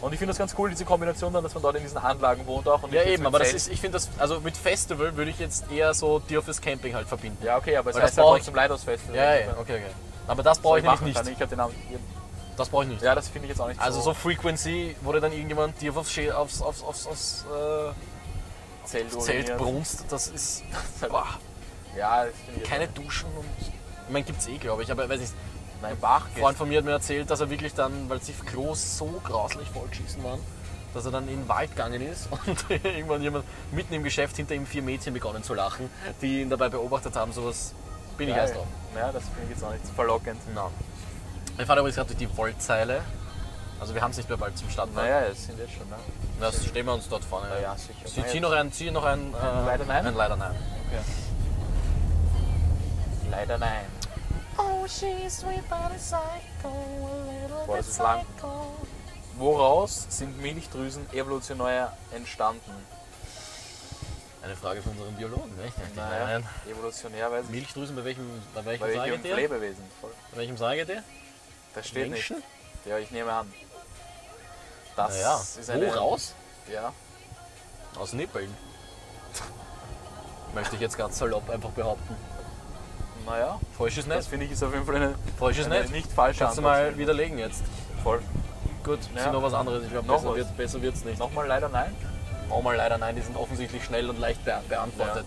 Und 0.00 0.12
ich 0.12 0.18
finde 0.18 0.30
das 0.32 0.38
ganz 0.38 0.54
cool, 0.58 0.68
diese 0.68 0.84
Kombination 0.84 1.32
dann, 1.32 1.42
dass 1.42 1.54
man 1.54 1.62
dort 1.62 1.76
in 1.76 1.82
diesen 1.82 1.96
Anlagen 1.96 2.46
wohnt 2.46 2.68
auch. 2.68 2.82
Und 2.82 2.92
Ja 2.92 3.02
eben, 3.04 3.26
aber 3.26 3.38
das 3.38 3.54
ist, 3.54 3.68
ich 3.68 3.80
finde 3.80 3.94
das, 3.96 4.10
also 4.18 4.40
mit 4.40 4.54
Festival 4.56 5.16
würde 5.16 5.30
ich 5.30 5.38
jetzt 5.38 5.70
eher 5.72 5.94
so 5.94 6.18
dir 6.18 6.42
fürs 6.42 6.60
Camping 6.60 6.94
halt 6.94 7.08
verbinden. 7.08 7.42
Ja, 7.44 7.56
okay, 7.56 7.76
aber 7.76 7.90
es 7.90 7.96
heißt 7.98 8.16
ja 8.18 8.22
trotzdem 8.22 8.54
Lighthouse 8.54 8.84
Festival. 8.84 9.16
Ja, 9.16 9.34
ja, 9.36 9.46
okay, 9.58 9.76
okay. 9.76 9.82
Aber 10.26 10.42
das 10.42 10.58
brauche 10.58 10.78
ich 10.78 10.84
nämlich 10.84 11.02
nicht. 11.02 11.28
Ich 11.28 11.36
habe 11.40 11.48
den 11.48 11.58
Namen. 11.58 11.74
Das 12.56 12.68
brauche 12.68 12.84
ich 12.84 12.90
nicht. 12.90 13.02
Ja, 13.02 13.14
das 13.14 13.28
finde 13.28 13.46
ich 13.46 13.50
jetzt 13.50 13.60
auch 13.60 13.68
nicht 13.68 13.80
Also 13.80 13.98
so 13.98 14.12
so. 14.12 14.14
Frequency, 14.14 14.96
wo 15.02 15.12
dann 15.12 15.32
irgendjemand 15.32 15.80
dir 15.80 15.96
aufs, 15.96 16.18
aufs, 16.18 16.62
aufs, 16.62 16.82
aufs, 16.82 17.06
aufs, 17.06 17.44
äh, 17.54 17.92
Zelt 18.86 19.10
Zelt 19.10 19.50
uriniert. 19.50 19.58
brunst, 19.58 20.04
das 20.08 20.28
ist. 20.28 20.62
Boah, 21.08 21.26
Ja, 21.96 22.26
keine 22.64 22.88
Duschen 22.88 23.28
und. 23.36 23.44
Ich 24.06 24.12
meine, 24.12 24.24
gibt's 24.24 24.46
eh, 24.46 24.56
glaube 24.58 24.82
ich, 24.84 24.90
aber 24.90 25.08
weiß 25.08 25.20
nicht. 25.20 25.32
Nein, 25.82 25.96
Bach. 26.00 26.26
Ein 26.34 26.40
Freund 26.40 26.56
von 26.56 26.68
mir 26.68 26.78
hat 26.78 26.84
mir 26.84 26.92
erzählt, 26.92 27.30
dass 27.30 27.40
er 27.40 27.50
wirklich 27.50 27.74
dann, 27.74 28.08
weil 28.08 28.18
die 28.20 28.32
Klos 28.32 28.96
so 28.96 29.20
grauslich 29.24 29.68
vollgeschissen 29.68 30.24
waren, 30.24 30.40
dass 30.94 31.04
er 31.04 31.10
dann 31.10 31.28
in 31.28 31.40
den 31.40 31.48
Wald 31.48 31.70
gegangen 31.70 32.00
ist 32.00 32.28
und 32.46 32.64
irgendwann 32.70 33.20
jemand 33.20 33.44
mitten 33.72 33.92
im 33.92 34.02
Geschäft 34.02 34.36
hinter 34.36 34.54
ihm 34.54 34.66
vier 34.66 34.82
Mädchen 34.82 35.12
begonnen 35.12 35.42
zu 35.42 35.52
lachen, 35.52 35.90
die 36.22 36.40
ihn 36.42 36.50
dabei 36.50 36.68
beobachtet 36.70 37.16
haben. 37.16 37.32
Sowas 37.32 37.74
bin 38.16 38.28
ich 38.28 38.34
Geil. 38.34 38.44
erst 38.44 38.56
drauf. 38.56 38.66
Ja, 38.94 39.12
das 39.12 39.24
finde 39.24 39.42
ich 39.44 39.50
jetzt 39.50 39.64
auch 39.64 39.72
nicht 39.72 39.86
so 39.86 39.92
verlockend. 39.92 40.40
Na. 40.54 40.70
Wir 41.56 41.66
fahren 41.66 41.78
übrigens 41.78 41.96
gerade 41.96 42.14
durch 42.14 42.18
die 42.18 42.36
Wollzeile. 42.36 43.02
Also 43.78 43.94
wir 43.94 44.00
haben 44.00 44.10
es 44.10 44.16
nicht 44.16 44.28
mehr 44.28 44.38
bald 44.38 44.56
zum 44.56 44.70
Stadtwald. 44.70 45.06
Naja, 45.06 45.26
es 45.26 45.46
sind 45.46 45.58
jetzt 45.58 45.72
schon, 45.74 45.88
ne? 45.90 45.96
Das 46.40 46.64
stehen 46.64 46.86
wir 46.86 46.94
uns 46.94 47.08
dort 47.08 47.24
vorne. 47.24 47.46
Na 47.50 47.60
ja, 47.60 47.76
sicher. 47.76 48.06
Sie 48.06 48.20
Na, 48.20 48.26
ziehen 48.26 48.42
noch 48.42 48.52
ein, 48.52 48.72
zieh 48.72 48.90
noch 48.90 49.04
ein, 49.04 49.34
äh, 49.34 49.64
Leider 49.66 49.84
nein? 49.84 50.06
Ein 50.06 50.14
Leider 50.14 50.36
nein. 50.36 50.54
Okay. 50.88 51.02
Leider 53.30 53.58
nein. 53.58 53.84
Oh, 54.58 54.86
she's 54.86 55.38
sweet 55.38 55.68
but 55.68 55.78
a 55.78 55.98
psycho, 55.98 56.68
a 56.68 56.70
little 57.30 57.66
Boah, 57.66 57.76
bit 57.76 57.80
das 57.80 57.88
ist 57.88 57.98
lang. 57.98 58.24
Woraus 59.36 60.06
sind 60.08 60.40
Milchdrüsen 60.40 61.06
evolutionär 61.12 61.92
entstanden? 62.14 62.70
Eine 64.42 64.54
Frage 64.56 64.80
von 64.82 64.92
unserem 64.92 65.14
Biologen, 65.16 65.56
nicht? 65.62 65.74
Naja, 65.96 66.24
Nein. 66.38 66.44
evolutionär, 66.70 67.30
weil 67.32 67.42
Milchdrüsen 67.44 67.96
bei 67.96 68.04
welchem, 68.04 68.28
bei 68.54 68.64
welchem 68.64 68.80
bei 68.80 68.88
welchem 68.88 69.00
Säugetier? 69.10 69.36
Lebewesen? 69.36 69.84
Voll. 70.00 70.10
Bei 70.32 70.36
welchem 70.38 70.56
Säugetier? 70.56 71.02
Das 71.74 71.88
steht 71.88 72.10
Menschen? 72.10 72.36
nicht. 72.36 72.46
Ja, 72.86 72.98
ich 72.98 73.10
nehme 73.10 73.32
an. 73.32 73.52
Das 74.94 75.14
Naja, 75.14 75.40
ist 75.58 75.70
eine. 75.70 75.86
wo 75.88 75.90
raus? 75.98 76.34
Ja. 76.72 76.92
Aus 77.98 78.12
Nippeln. 78.12 78.54
Möchte 80.54 80.76
ich 80.76 80.80
jetzt 80.80 80.96
ganz 80.96 81.18
salopp 81.18 81.50
einfach 81.50 81.70
behaupten. 81.70 82.16
Naja, 83.26 83.58
Falsch 83.76 83.98
ist 83.98 84.08
das 84.08 84.16
nicht. 84.18 84.28
finde 84.28 84.46
ich 84.46 84.52
ist 84.52 84.62
auf 84.62 84.72
jeden 84.72 84.86
Fall 84.86 84.94
eine, 84.96 85.14
Falsch 85.38 85.58
ist 85.58 85.66
eine 85.66 85.80
nicht. 85.80 85.92
nicht 85.92 86.12
falsche 86.12 86.38
Kannst 86.44 86.58
du 86.58 86.62
Antwort. 86.66 86.92
mal 86.92 86.96
widerlegen 86.98 87.38
jetzt. 87.38 87.62
Voll. 88.04 88.22
Gut, 88.84 89.00
Ja. 89.16 89.24
sind 89.24 89.32
noch 89.32 89.42
was 89.42 89.52
anderes. 89.54 89.82
Ich 89.82 89.90
glaube, 89.90 90.06
Noch 90.06 90.22
besser, 90.22 90.36
wird, 90.36 90.56
besser 90.56 90.80
wird's 90.82 91.04
nicht. 91.04 91.18
Nochmal 91.18 91.48
leider 91.48 91.68
nein. 91.68 91.94
Auch 92.50 92.62
mal 92.62 92.76
leider 92.76 92.98
nein, 92.98 93.16
die 93.16 93.22
sind 93.22 93.36
offensichtlich 93.36 93.84
schnell 93.84 94.08
und 94.08 94.18
leicht 94.18 94.44
be 94.44 94.54
beantwortet. 94.68 95.26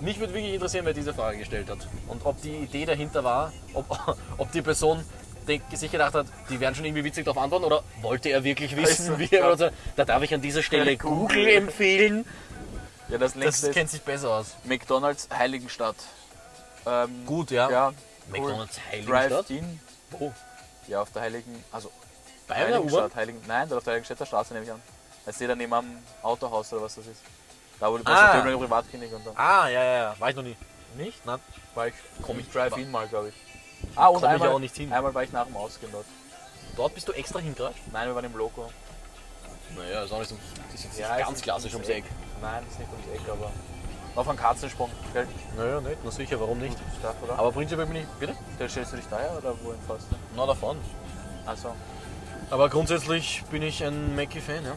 Mich 0.00 0.18
würde 0.18 0.34
wirklich 0.34 0.54
interessieren, 0.54 0.84
wer 0.84 0.94
diese 0.94 1.14
Frage 1.14 1.38
gestellt 1.38 1.70
hat. 1.70 1.86
Und 2.08 2.26
ob 2.26 2.40
die 2.42 2.56
Idee 2.56 2.84
dahinter 2.84 3.22
war, 3.22 3.52
ob, 3.72 4.16
ob 4.38 4.50
die 4.52 4.62
Person 4.62 5.04
sich 5.74 5.90
gedacht 5.90 6.14
hat, 6.14 6.26
die 6.50 6.60
werden 6.60 6.74
schon 6.74 6.84
irgendwie 6.84 7.04
witzig 7.04 7.24
darauf 7.24 7.42
antworten 7.42 7.64
oder 7.64 7.82
wollte 8.00 8.28
er 8.28 8.44
wirklich 8.44 8.76
wissen, 8.76 9.18
wie 9.18 9.28
er 9.30 9.40
ja. 9.40 9.52
oder 9.52 9.72
Da 9.96 10.04
darf 10.04 10.22
ich 10.22 10.32
an 10.34 10.40
dieser 10.40 10.62
Stelle 10.62 10.96
Google. 10.96 11.48
Empfehlen. 11.48 12.24
Ja, 13.08 13.18
das 13.18 13.34
Das 13.34 13.70
kennt 13.70 13.90
sich 13.90 14.02
besser 14.02 14.30
aus. 14.30 14.54
McDonalds 14.64 15.28
Heiligenstadt. 15.36 15.96
Ähm, 16.86 17.26
Gut, 17.26 17.50
ja. 17.50 17.70
ja. 17.70 17.92
McDonalds 18.30 18.78
Heiligenstadt. 18.90 19.46
Wo? 20.10 20.32
Ja, 20.88 21.02
auf 21.02 21.12
der 21.12 21.22
Heiligen. 21.22 21.64
Also, 21.70 21.90
Bei 22.48 22.56
der? 22.56 22.66
Heiligenstadt. 22.66 23.14
Heiligen, 23.14 23.40
nein, 23.46 23.68
da 23.68 23.76
auf 23.76 23.84
der 23.84 23.92
Heiligenstädter 23.92 24.26
Straße 24.26 24.52
nehme 24.54 24.64
ich 24.66 24.72
an. 24.72 24.82
Da 25.24 25.32
steht 25.32 25.48
daneben 25.50 25.72
am 25.72 25.86
Autohaus 26.22 26.72
oder 26.72 26.82
was 26.82 26.94
das 26.96 27.06
ist. 27.06 27.20
Da 27.78 27.90
wo 27.90 27.98
du 27.98 28.04
Ah. 28.06 28.32
eine 28.32 28.56
Privatklinik 28.56 29.12
und 29.12 29.26
dann. 29.26 29.36
Ah, 29.36 29.68
ja, 29.68 29.82
ja, 29.82 29.92
ja. 29.94 30.14
War 30.18 30.30
ich 30.30 30.36
noch 30.36 30.42
nie. 30.42 30.56
Nicht? 30.96 31.24
Nein. 31.24 31.38
War 31.74 31.86
ich, 31.88 31.94
Komm 32.22 32.38
ich 32.38 32.46
ich- 32.46 32.52
Drive-In 32.52 32.90
mal, 32.90 33.06
glaube 33.08 33.28
ich. 33.28 33.34
Ah, 33.96 34.06
und 34.08 34.20
Komm 34.20 34.24
ich 34.24 34.28
einmal, 34.30 34.48
auch 34.50 34.58
nicht 34.58 34.76
hin. 34.76 34.92
einmal 34.92 35.14
war 35.14 35.22
ich 35.22 35.32
nach 35.32 35.46
dem 35.46 35.56
Ausgehen 35.56 35.90
dort. 35.92 36.04
Dort 36.76 36.94
bist 36.94 37.08
du 37.08 37.12
extra 37.12 37.38
hingereist? 37.40 37.76
Nein, 37.92 38.08
wir 38.08 38.14
waren 38.14 38.24
im 38.24 38.36
Loco. 38.36 38.70
Naja, 39.76 40.02
ist 40.04 40.12
auch 40.12 40.18
nicht 40.18 40.28
so. 40.28 40.36
Das 40.70 40.74
ist 40.80 40.84
jetzt 40.84 40.98
Ja, 40.98 41.14
ist 41.14 41.18
ganz 41.20 41.30
nicht 41.32 41.42
klassisch 41.44 41.72
ums 41.74 41.88
Eck. 41.88 42.04
Nein, 42.40 42.64
ist 42.70 42.78
nicht 42.78 42.90
ums 42.92 43.06
Eck, 43.22 43.28
aber. 43.30 43.50
Auf 44.14 44.28
einen 44.28 44.38
Katzensprung. 44.38 44.90
Gell? 45.14 45.26
Naja, 45.56 45.80
nicht. 45.80 45.98
Na 46.04 46.10
sicher, 46.10 46.38
warum 46.38 46.58
nicht? 46.58 46.76
Stark, 46.98 47.16
oder? 47.22 47.38
Aber 47.38 47.50
prinzipiell 47.52 47.86
bin 47.86 47.96
ich. 47.96 48.06
Bitte? 48.20 48.34
Dann 48.58 48.68
stellst 48.68 48.92
du 48.92 48.96
dich 48.96 49.06
daher 49.08 49.36
oder 49.38 49.54
wohin 49.62 49.80
fährst 49.86 50.06
du? 50.10 50.16
Na, 50.36 50.44
davon. 50.46 50.78
Also. 51.46 51.74
Aber 52.50 52.68
grundsätzlich 52.68 53.42
bin 53.50 53.62
ich 53.62 53.82
ein 53.82 54.14
Mackie-Fan, 54.14 54.64
ja. 54.66 54.74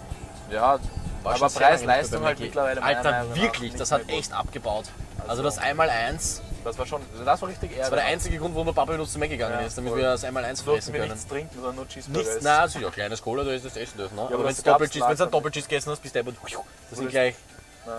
Ja, 0.51 0.79
War 1.23 1.35
aber 1.35 1.49
Preis-Leistung 1.49 2.23
halt 2.23 2.39
mittlerweile. 2.39 2.81
Alter, 2.83 3.35
wirklich, 3.35 3.75
das 3.75 3.91
hat 3.91 4.07
echt 4.09 4.31
abgebaut. 4.33 4.85
Also 5.19 5.29
Also- 5.29 5.43
das 5.43 5.57
Einmal-Eins, 5.57 6.41
Das 6.63 6.79
war 6.79 6.85
schon, 6.87 7.01
das 7.23 7.41
war 7.41 7.47
richtig 7.49 7.77
das 7.77 7.91
war 7.91 7.97
der 7.97 8.07
einzige 8.07 8.39
Grund, 8.39 8.55
warum 8.55 8.65
der 8.65 8.73
Papa 8.73 8.91
mit 8.93 8.99
uns 9.01 9.11
zu 9.13 9.19
Mac 9.19 9.29
gegangen 9.29 9.53
Ja, 9.59 9.65
ist, 9.67 9.77
damit 9.77 9.91
voll. 9.91 9.99
wir 10.01 10.05
das 10.09 10.23
Einmal-Eins 10.23 10.63
Durften 10.63 10.81
fressen 10.81 10.93
wir 10.93 10.99
können. 11.01 11.11
nichts 11.13 11.27
trinken, 11.27 11.55
sondern 11.55 11.75
nur 11.75 11.87
Cheeseburger. 11.87 12.27
Nichts, 12.27 12.43
nein, 12.43 12.65
ist 12.65 12.75
ja 12.79 12.89
kleines 12.89 13.21
Cola, 13.21 13.43
da 13.43 13.51
ist 13.51 13.65
das 13.65 13.77
essen 13.77 13.97
dürfen. 13.99 14.15
Ne? 14.15 14.21
aber 14.23 14.33
aber 14.33 14.45
wenn 14.45 14.55
du 14.55 14.61
Doppelcheese, 14.63 15.05
du 15.15 15.23
einen 15.23 15.31
Doppelcheese 15.31 15.67
gegessen 15.67 15.91
hast, 15.91 16.01
bist 16.01 16.15
du 16.15 16.19
einfach. 16.19 16.33
Das 16.89 16.97
sind 16.99 17.09
gleich. 17.09 17.35
Na, 17.85 17.91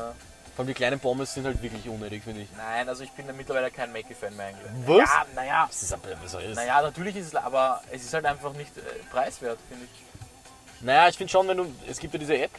Vor 0.56 0.62
allem 0.62 0.66
die 0.68 0.74
kleinen 0.74 0.98
Pommes 0.98 1.32
sind 1.35 1.46
halt 1.46 1.62
wirklich 1.62 1.88
unnötig, 1.88 2.24
finde 2.24 2.40
ich. 2.40 2.48
Nein, 2.56 2.88
also 2.88 3.04
ich 3.04 3.12
bin 3.12 3.26
ja 3.26 3.32
mittlerweile 3.35 3.70
kein 3.70 3.92
Mackie-Fan 3.92 4.35
mehr 4.35 4.46
eigentlich. 4.46 4.70
Was? 4.87 5.11
Ja, 5.11 5.26
naja. 5.37 5.66
Das 5.68 5.82
ist 5.82 5.92
aber 5.92 6.16
besser 6.16 6.42
ist. 6.42 6.56
Naja, 6.56 6.82
natürlich 6.82 7.14
ist 7.14 7.26
es, 7.28 7.35
aber 7.37 7.82
es 7.92 8.02
ist 8.02 8.14
halt 8.14 8.24
einfach 8.26 8.52
nicht 8.54 8.76
äh, 8.78 8.80
preiswert, 9.12 9.59
finde 9.68 9.85
ich. 9.85 10.06
Naja, 10.80 11.08
ich 11.08 11.16
finde 11.16 11.30
schon, 11.30 11.48
wenn 11.48 11.56
du. 11.56 11.66
Es 11.88 11.98
gibt 11.98 12.12
ja 12.14 12.18
diese 12.20 12.36
App, 12.36 12.50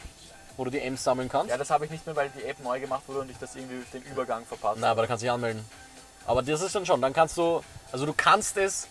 wo 0.56 0.64
du 0.64 0.70
die 0.70 0.80
M's 0.80 1.02
sammeln 1.04 1.28
kannst. 1.28 1.50
Ja, 1.50 1.56
das 1.56 1.70
habe 1.70 1.84
ich 1.84 1.90
nicht 1.90 2.04
mehr, 2.06 2.16
weil 2.16 2.30
die 2.30 2.44
App 2.44 2.58
neu 2.60 2.80
gemacht 2.80 3.02
wurde 3.06 3.20
und 3.20 3.30
ich 3.30 3.38
das 3.38 3.54
irgendwie 3.54 3.84
den 3.92 4.02
Übergang 4.10 4.44
verpasst 4.44 4.80
Nein, 4.80 4.90
aber 4.90 5.02
da 5.02 5.06
kannst 5.08 5.22
du 5.22 5.26
dich 5.26 5.32
anmelden. 5.32 5.64
Aber 6.26 6.42
das 6.42 6.60
ist 6.60 6.74
dann 6.74 6.84
schon, 6.84 7.00
dann 7.00 7.12
kannst 7.12 7.36
du, 7.38 7.62
also 7.90 8.04
du 8.04 8.12
kannst 8.12 8.56
es, 8.56 8.86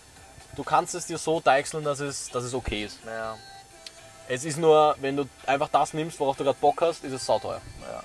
du 0.56 0.64
kannst 0.64 0.94
es 0.94 1.06
dir 1.06 1.18
so 1.18 1.40
deichseln, 1.40 1.84
dass 1.84 2.00
es, 2.00 2.30
dass 2.30 2.42
es 2.42 2.52
okay 2.54 2.84
ist. 2.84 3.04
Naja, 3.04 3.36
Es 4.28 4.44
ist 4.44 4.58
nur, 4.58 4.96
wenn 5.00 5.16
du 5.16 5.24
einfach 5.46 5.68
das 5.68 5.92
nimmst, 5.94 6.18
worauf 6.18 6.36
du 6.36 6.44
gerade 6.44 6.58
Bock 6.60 6.80
hast, 6.82 7.04
ist 7.04 7.12
es 7.12 7.24
sauteuer. 7.24 7.60
naja. 7.80 8.02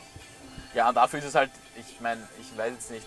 Ja, 0.75 0.89
und 0.89 0.95
dafür 0.95 1.19
ist 1.19 1.25
es 1.25 1.35
halt, 1.35 1.51
ich 1.75 1.99
meine, 2.01 2.21
ich 2.41 2.57
weiß 2.57 2.73
jetzt 2.73 2.91
nicht, 2.91 3.05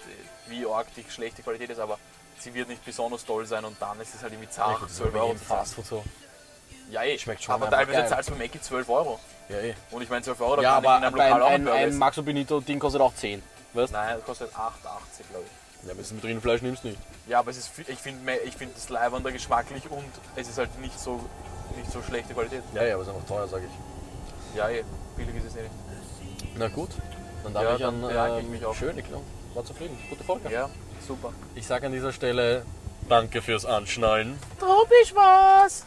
wie 0.49 0.67
arg 0.67 0.87
die 0.95 1.05
schlechte 1.09 1.43
Qualität 1.43 1.71
ist, 1.71 1.79
aber 1.81 1.99
sie 2.39 2.55
wird 2.55 2.69
nicht 2.69 2.85
besonders 2.85 3.25
toll 3.25 3.45
sein 3.47 3.65
und 3.65 3.81
dann 3.81 4.01
ist 4.01 4.15
es 4.15 4.23
halt 4.23 4.33
irgendwie 4.33 4.51
zart, 4.51 4.89
12 4.91 5.15
Euro. 5.15 5.33
zu 5.35 5.45
zahlen. 5.47 5.61
Fastfood 5.61 5.87
so. 5.87 6.05
Ja, 6.91 7.03
eh. 7.03 7.19
Schmeckt 7.19 7.43
schon 7.43 7.55
Aber 7.55 7.69
teilweise 7.71 7.99
geil. 8.01 8.09
zahlst 8.09 8.29
du 8.29 8.35
bei 8.35 8.45
Mackie 8.45 8.61
12 8.61 8.89
Euro. 8.89 9.19
Ja, 9.49 9.59
eh. 9.59 9.75
Und 9.91 10.03
ich 10.03 10.09
meine, 10.09 10.23
12 10.23 10.41
Euro, 10.41 10.57
da 10.57 10.63
Ja, 10.63 10.75
kann 10.75 10.85
ich 10.85 10.89
aber 10.89 10.99
in 10.99 11.05
einem 11.05 11.15
aber 11.15 11.23
ein, 11.25 11.31
Lokal 11.31 11.43
auch 11.43 11.77
ein, 11.77 11.91
ein. 11.93 11.99
Maxo 11.99 12.23
Benito 12.23 12.61
Ding 12.61 12.79
kostet 12.79 13.01
auch 13.01 13.15
10. 13.15 13.43
Weißt? 13.75 13.93
Nein, 13.93 14.17
das 14.17 14.25
kostet 14.25 14.51
8,80 14.55 14.57
glaube 15.31 15.45
ich. 15.47 15.89
Ja, 15.89 15.97
wenn 15.97 16.05
du 16.05 16.15
mit 16.15 16.25
Rindfleisch 16.25 16.63
nimmst, 16.63 16.85
nicht. 16.85 16.99
Ja, 17.29 17.41
aber 17.41 17.51
es 17.51 17.59
ist, 17.59 17.71
ich 17.87 17.99
finde 17.99 18.33
ich 18.45 18.57
find 18.57 18.75
das 18.75 18.89
Leibwander 18.89 19.31
geschmacklich 19.31 19.89
und 19.91 20.05
es 20.35 20.49
ist 20.49 20.59
halt 20.59 20.77
nicht 20.81 20.99
so, 20.99 21.21
nicht 21.77 21.91
so 21.93 22.03
schlechte 22.03 22.35
Qualität. 22.35 22.63
Ja, 22.75 22.85
ja, 22.85 22.95
aber 22.95 23.03
es 23.03 23.09
ist 23.09 23.15
einfach 23.15 23.29
teuer, 23.29 23.47
sage 23.47 23.65
ich. 23.67 24.57
Ja, 24.57 24.69
eh, 24.69 24.85
billig 25.17 25.37
ist 25.37 25.47
es 25.47 25.55
nicht. 25.55 25.71
Na 26.57 26.69
gut, 26.69 26.91
dann 27.45 27.55
darf 27.55 27.65
Ja, 27.65 27.77
ich 27.77 27.85
an 27.85 28.05
ich 28.39 28.45
ähm, 28.45 28.51
mich 28.51 28.65
auch. 28.65 28.75
schön, 28.75 28.97
ich 28.99 29.07
glaub, 29.07 29.23
war 29.55 29.65
zufrieden. 29.65 29.99
Gute 30.09 30.25
Folge. 30.25 30.51
Ja, 30.51 30.71
super. 31.07 31.33
Ich 31.55 31.67
sage 31.67 31.87
an 31.87 31.93
dieser 31.93 32.13
Stelle 32.13 32.65
Danke 33.09 33.41
fürs 33.43 33.65
Anschnallen. 33.65 34.39
Tropisch 34.59 35.15
was. 35.15 35.85